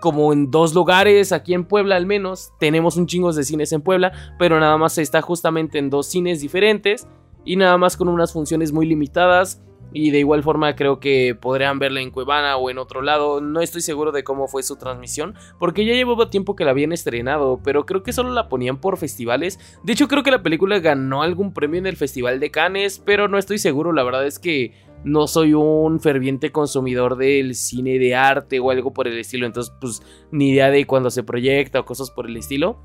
como 0.00 0.32
en 0.32 0.50
dos 0.50 0.74
lugares, 0.74 1.30
aquí 1.30 1.54
en 1.54 1.64
Puebla 1.64 1.94
al 1.94 2.06
menos, 2.06 2.52
tenemos 2.58 2.96
un 2.96 3.06
chingo 3.06 3.32
de 3.32 3.44
cines 3.44 3.72
en 3.72 3.82
Puebla, 3.82 4.12
pero 4.36 4.58
nada 4.58 4.76
más 4.76 4.98
está 4.98 5.22
justamente 5.22 5.78
en 5.78 5.90
dos 5.90 6.06
cines 6.06 6.40
diferentes 6.40 7.06
y 7.44 7.54
nada 7.54 7.78
más 7.78 7.96
con 7.96 8.08
unas 8.08 8.32
funciones 8.32 8.72
muy 8.72 8.84
limitadas. 8.84 9.62
Y 9.92 10.10
de 10.10 10.20
igual 10.20 10.42
forma 10.42 10.74
creo 10.74 11.00
que 11.00 11.34
podrían 11.34 11.78
verla 11.78 12.00
en 12.00 12.10
Cuevana 12.10 12.56
o 12.56 12.70
en 12.70 12.78
otro 12.78 13.02
lado. 13.02 13.40
No 13.40 13.60
estoy 13.60 13.82
seguro 13.82 14.12
de 14.12 14.24
cómo 14.24 14.48
fue 14.48 14.62
su 14.62 14.76
transmisión. 14.76 15.34
Porque 15.58 15.84
ya 15.84 15.94
llevaba 15.94 16.30
tiempo 16.30 16.56
que 16.56 16.64
la 16.64 16.70
habían 16.70 16.92
estrenado. 16.92 17.60
Pero 17.62 17.84
creo 17.84 18.02
que 18.02 18.12
solo 18.12 18.30
la 18.30 18.48
ponían 18.48 18.78
por 18.78 18.96
festivales. 18.96 19.58
De 19.82 19.92
hecho 19.92 20.08
creo 20.08 20.22
que 20.22 20.30
la 20.30 20.42
película 20.42 20.78
ganó 20.78 21.22
algún 21.22 21.52
premio 21.52 21.78
en 21.78 21.86
el 21.86 21.96
Festival 21.96 22.40
de 22.40 22.50
Cannes. 22.50 22.98
Pero 23.04 23.28
no 23.28 23.38
estoy 23.38 23.58
seguro. 23.58 23.92
La 23.92 24.02
verdad 24.02 24.26
es 24.26 24.38
que 24.38 24.72
no 25.04 25.26
soy 25.26 25.54
un 25.54 26.00
ferviente 26.00 26.52
consumidor 26.52 27.16
del 27.16 27.54
cine 27.54 27.98
de 27.98 28.14
arte 28.14 28.60
o 28.60 28.70
algo 28.70 28.92
por 28.92 29.08
el 29.08 29.18
estilo, 29.18 29.46
entonces 29.46 29.74
pues 29.80 30.02
ni 30.30 30.50
idea 30.50 30.70
de 30.70 30.86
cuando 30.86 31.10
se 31.10 31.22
proyecta 31.22 31.80
o 31.80 31.84
cosas 31.84 32.10
por 32.10 32.26
el 32.26 32.36
estilo. 32.36 32.78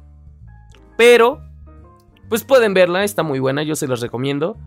Pero, 0.98 1.42
pues 2.28 2.44
pueden 2.44 2.74
verla, 2.74 3.04
está 3.04 3.22
muy 3.22 3.40
buena, 3.40 3.64
yo 3.64 3.76
se 3.76 3.88
los 3.88 4.02
recomiendo. 4.02 4.58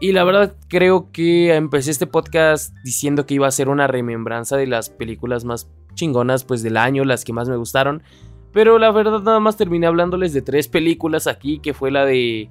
Y 0.00 0.12
la 0.12 0.22
verdad 0.22 0.54
creo 0.68 1.10
que 1.10 1.54
empecé 1.54 1.90
este 1.90 2.06
podcast 2.06 2.74
diciendo 2.84 3.26
que 3.26 3.34
iba 3.34 3.48
a 3.48 3.52
ser 3.52 3.68
una 3.68 3.88
remembranza 3.88 4.56
de 4.56 4.68
las 4.68 4.90
películas 4.90 5.44
más 5.44 5.70
chingonas 5.94 6.44
pues 6.44 6.62
del 6.62 6.76
año, 6.76 7.04
las 7.04 7.24
que 7.24 7.32
más 7.32 7.48
me 7.48 7.56
gustaron. 7.56 8.02
Pero 8.52 8.78
la 8.78 8.92
verdad 8.92 9.20
nada 9.22 9.40
más 9.40 9.56
terminé 9.56 9.86
hablándoles 9.86 10.32
de 10.32 10.42
tres 10.42 10.68
películas 10.68 11.26
aquí, 11.26 11.58
que 11.58 11.74
fue 11.74 11.90
la 11.90 12.04
de 12.04 12.48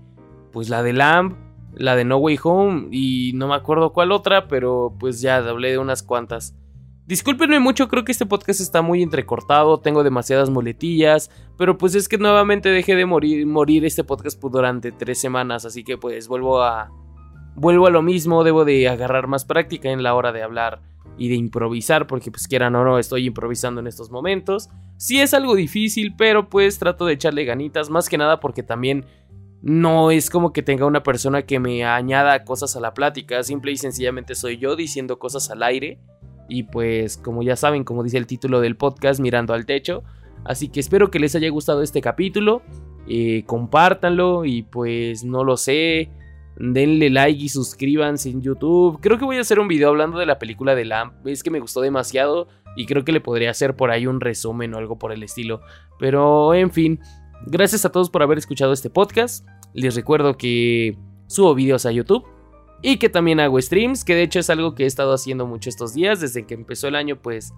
pues 0.51 0.69
la 0.69 0.83
de 0.83 0.93
Lamb, 0.93 1.35
la 1.73 1.95
de 1.95 2.03
No 2.03 2.17
Way 2.17 2.39
Home 2.43 2.87
y 2.91 3.31
no 3.33 3.47
me 3.47 3.55
acuerdo 3.55 3.93
cuál 3.93 4.11
otra, 4.11 4.47
pero 4.47 4.93
pues 4.99 5.21
ya 5.21 5.37
hablé 5.37 5.71
de 5.71 5.77
unas 5.77 6.03
cuantas. 6.03 6.53
Discúlpenme 7.05 7.61
mucho, 7.61 7.87
creo 7.87 8.03
que 8.03 8.11
este 8.11 8.25
podcast 8.25 8.59
está 8.59 8.81
muy 8.81 9.01
entrecortado, 9.01 9.79
tengo 9.79 10.03
demasiadas 10.03 10.49
muletillas, 10.49 11.31
pero 11.57 11.77
pues 11.77 11.95
es 11.95 12.09
que 12.09 12.17
nuevamente 12.17 12.67
dejé 12.67 12.95
de 12.95 13.05
morir, 13.05 13.47
morir 13.47 13.85
este 13.85 14.03
podcast 14.03 14.41
durante 14.41 14.91
tres 14.91 15.21
semanas, 15.21 15.63
así 15.63 15.85
que 15.85 15.97
pues 15.97 16.27
vuelvo 16.27 16.61
a... 16.61 16.91
Vuelvo 17.59 17.87
a 17.87 17.89
lo 17.89 18.03
mismo, 18.03 18.43
debo 18.43 18.65
de 18.65 18.87
agarrar 18.87 19.25
más 19.25 19.43
práctica 19.43 19.89
en 19.89 20.03
la 20.03 20.13
hora 20.13 20.31
de 20.31 20.43
hablar 20.43 20.79
y 21.17 21.29
de 21.29 21.35
improvisar, 21.35 22.05
porque 22.05 22.29
pues 22.29 22.47
quieran 22.47 22.75
o 22.75 22.83
no, 22.83 22.99
estoy 22.99 23.25
improvisando 23.25 23.81
en 23.81 23.87
estos 23.87 24.11
momentos. 24.11 24.69
Sí 24.97 25.19
es 25.19 25.33
algo 25.33 25.55
difícil, 25.55 26.13
pero 26.15 26.49
pues 26.49 26.77
trato 26.77 27.07
de 27.07 27.13
echarle 27.13 27.45
ganitas, 27.45 27.89
más 27.89 28.09
que 28.09 28.19
nada 28.19 28.39
porque 28.39 28.61
también 28.61 29.07
no 29.63 30.11
es 30.11 30.29
como 30.29 30.53
que 30.53 30.61
tenga 30.61 30.85
una 30.85 31.01
persona 31.01 31.41
que 31.41 31.59
me 31.59 31.83
añada 31.83 32.43
cosas 32.43 32.75
a 32.75 32.79
la 32.79 32.93
plática, 32.93 33.41
simple 33.41 33.71
y 33.71 33.77
sencillamente 33.77 34.35
soy 34.35 34.57
yo 34.57 34.75
diciendo 34.75 35.17
cosas 35.17 35.49
al 35.49 35.63
aire. 35.63 35.99
Y 36.47 36.61
pues 36.61 37.17
como 37.17 37.41
ya 37.41 37.55
saben, 37.55 37.83
como 37.83 38.03
dice 38.03 38.19
el 38.19 38.27
título 38.27 38.61
del 38.61 38.77
podcast, 38.77 39.19
mirando 39.19 39.55
al 39.55 39.65
techo. 39.65 40.03
Así 40.45 40.69
que 40.69 40.79
espero 40.79 41.09
que 41.09 41.17
les 41.17 41.33
haya 41.33 41.49
gustado 41.49 41.81
este 41.81 42.01
capítulo. 42.01 42.61
Eh, 43.07 43.45
compártanlo 43.47 44.45
y 44.45 44.61
pues 44.61 45.23
no 45.23 45.43
lo 45.43 45.57
sé. 45.57 46.11
Denle 46.59 47.09
like 47.09 47.43
y 47.43 47.49
suscríbanse 47.49 48.29
en 48.29 48.41
YouTube. 48.41 48.99
Creo 49.01 49.17
que 49.17 49.25
voy 49.25 49.37
a 49.37 49.41
hacer 49.41 49.59
un 49.59 49.67
video 49.67 49.89
hablando 49.89 50.17
de 50.17 50.25
la 50.25 50.39
película 50.39 50.73
de 50.75 50.85
Lamp. 50.85 51.25
Es 51.27 51.43
que 51.43 51.51
me 51.51 51.59
gustó 51.59 51.81
demasiado 51.81 52.47
y 52.75 52.85
creo 52.85 53.05
que 53.05 53.11
le 53.11 53.21
podría 53.21 53.51
hacer 53.51 53.75
por 53.75 53.91
ahí 53.91 54.07
un 54.07 54.19
resumen 54.19 54.73
o 54.73 54.77
algo 54.77 54.97
por 54.97 55.11
el 55.11 55.23
estilo. 55.23 55.61
Pero 55.99 56.53
en 56.53 56.71
fin, 56.71 56.99
gracias 57.45 57.85
a 57.85 57.91
todos 57.91 58.09
por 58.09 58.23
haber 58.23 58.37
escuchado 58.37 58.73
este 58.73 58.89
podcast. 58.89 59.47
Les 59.73 59.95
recuerdo 59.95 60.37
que 60.37 60.97
subo 61.27 61.53
videos 61.53 61.85
a 61.85 61.91
YouTube 61.91 62.25
y 62.81 62.97
que 62.97 63.09
también 63.09 63.39
hago 63.39 63.61
streams, 63.61 64.03
que 64.03 64.15
de 64.15 64.23
hecho 64.23 64.39
es 64.39 64.49
algo 64.49 64.75
que 64.75 64.83
he 64.83 64.87
estado 64.87 65.13
haciendo 65.13 65.45
mucho 65.45 65.69
estos 65.69 65.93
días. 65.93 66.19
Desde 66.21 66.45
que 66.45 66.53
empezó 66.53 66.87
el 66.87 66.95
año, 66.95 67.21
pues 67.21 67.53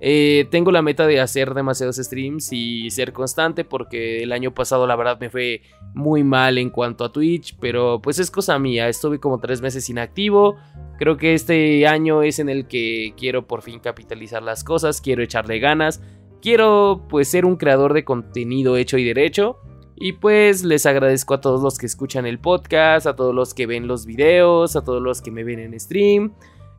eh, 0.00 0.46
tengo 0.50 0.70
la 0.70 0.82
meta 0.82 1.06
de 1.06 1.20
hacer 1.20 1.54
demasiados 1.54 1.96
streams 1.96 2.52
y 2.52 2.90
ser 2.90 3.12
constante 3.12 3.64
porque 3.64 4.22
el 4.22 4.32
año 4.32 4.52
pasado 4.52 4.86
la 4.86 4.96
verdad 4.96 5.18
me 5.20 5.30
fue 5.30 5.62
muy 5.94 6.24
mal 6.24 6.58
en 6.58 6.70
cuanto 6.70 7.04
a 7.04 7.12
Twitch, 7.12 7.56
pero 7.60 8.00
pues 8.02 8.18
es 8.18 8.30
cosa 8.30 8.58
mía, 8.58 8.88
estuve 8.88 9.20
como 9.20 9.40
tres 9.40 9.62
meses 9.62 9.88
inactivo, 9.88 10.56
creo 10.98 11.16
que 11.16 11.34
este 11.34 11.86
año 11.86 12.22
es 12.22 12.38
en 12.38 12.48
el 12.48 12.66
que 12.66 13.14
quiero 13.16 13.46
por 13.46 13.62
fin 13.62 13.80
capitalizar 13.80 14.42
las 14.42 14.64
cosas, 14.64 15.00
quiero 15.00 15.22
echarle 15.22 15.58
ganas, 15.58 16.02
quiero 16.42 17.06
pues 17.08 17.28
ser 17.28 17.46
un 17.46 17.56
creador 17.56 17.94
de 17.94 18.04
contenido 18.04 18.76
hecho 18.76 18.98
y 18.98 19.04
derecho. 19.04 19.58
Y 19.96 20.14
pues 20.14 20.64
les 20.64 20.86
agradezco 20.86 21.34
a 21.34 21.40
todos 21.40 21.62
los 21.62 21.78
que 21.78 21.86
escuchan 21.86 22.26
el 22.26 22.40
podcast, 22.40 23.06
a 23.06 23.14
todos 23.14 23.32
los 23.32 23.54
que 23.54 23.66
ven 23.66 23.86
los 23.86 24.06
videos, 24.06 24.74
a 24.74 24.82
todos 24.82 25.00
los 25.00 25.22
que 25.22 25.30
me 25.30 25.44
ven 25.44 25.60
en 25.60 25.78
stream. 25.78 26.34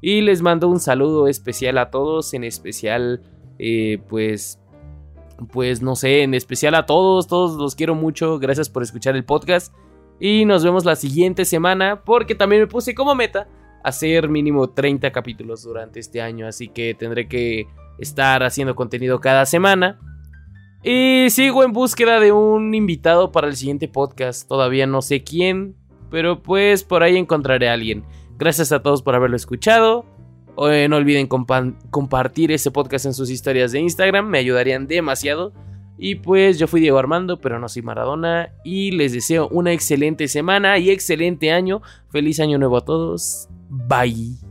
Y 0.08 0.22
les 0.22 0.44
mando 0.44 0.68
un 0.68 0.80
saludo 0.80 1.28
especial 1.28 1.80
a 1.80 1.90
todos, 1.90 2.36
en 2.36 2.44
especial, 2.44 3.24
eh, 3.58 3.98
pues, 4.08 4.60
pues 5.52 5.82
no 5.82 5.96
sé, 5.96 6.22
en 6.22 6.36
especial 6.36 6.76
a 6.76 6.86
todos, 6.86 7.26
todos 7.26 7.58
los 7.58 7.74
quiero 7.74 7.96
mucho, 7.96 8.38
gracias 8.38 8.70
por 8.70 8.84
escuchar 8.84 9.16
el 9.16 9.26
podcast. 9.26 9.74
Y 10.20 10.46
nos 10.46 10.64
vemos 10.64 10.86
la 10.86 10.96
siguiente 10.96 11.44
semana, 11.44 12.04
porque 12.06 12.36
también 12.36 12.62
me 12.62 12.68
puse 12.68 12.94
como 12.94 13.16
meta 13.16 13.48
hacer 13.84 14.30
mínimo 14.30 14.70
30 14.70 15.12
capítulos 15.12 15.64
durante 15.64 16.00
este 16.02 16.22
año, 16.22 16.46
así 16.46 16.68
que 16.68 16.94
tendré 16.94 17.28
que 17.28 17.66
estar 17.98 18.44
haciendo 18.44 18.76
contenido 18.76 19.20
cada 19.20 19.48
semana. 19.48 20.00
Y 20.84 21.32
sigo 21.32 21.64
en 21.64 21.74
búsqueda 21.74 22.20
de 22.20 22.32
un 22.32 22.76
invitado 22.76 23.32
para 23.32 23.48
el 23.48 23.56
siguiente 23.56 23.88
podcast, 23.88 24.48
todavía 24.48 24.86
no 24.86 25.02
sé 25.02 25.24
quién, 25.24 25.76
pero 26.12 26.44
pues 26.44 26.84
por 26.84 27.02
ahí 27.02 27.18
encontraré 27.18 27.70
a 27.70 27.74
alguien. 27.74 28.06
Gracias 28.38 28.72
a 28.72 28.82
todos 28.82 29.02
por 29.02 29.16
haberlo 29.16 29.36
escuchado. 29.36 30.06
Eh, 30.70 30.88
no 30.90 30.98
olviden 30.98 31.28
compartir 31.28 32.52
este 32.52 32.72
podcast 32.72 33.06
en 33.06 33.14
sus 33.14 33.30
historias 33.30 33.72
de 33.72 33.80
Instagram, 33.80 34.28
me 34.28 34.40
ayudarían 34.40 34.88
demasiado. 34.88 35.54
Y 35.98 36.16
pues 36.16 36.60
yo 36.60 36.68
fui 36.68 36.82
Diego 36.82 36.98
Armando, 36.98 37.40
pero 37.40 37.60
no 37.60 37.70
soy 37.70 37.82
Maradona. 37.82 38.50
Y 38.64 38.92
les 38.92 39.14
deseo 39.14 39.48
una 39.50 39.72
excelente 39.72 40.28
semana 40.28 40.78
y 40.78 40.90
excelente 40.90 41.52
año. 41.52 41.82
Feliz 42.10 42.40
año 42.40 42.58
nuevo 42.58 42.78
a 42.78 42.86
todos. 42.86 43.48
Bye. 43.70 44.45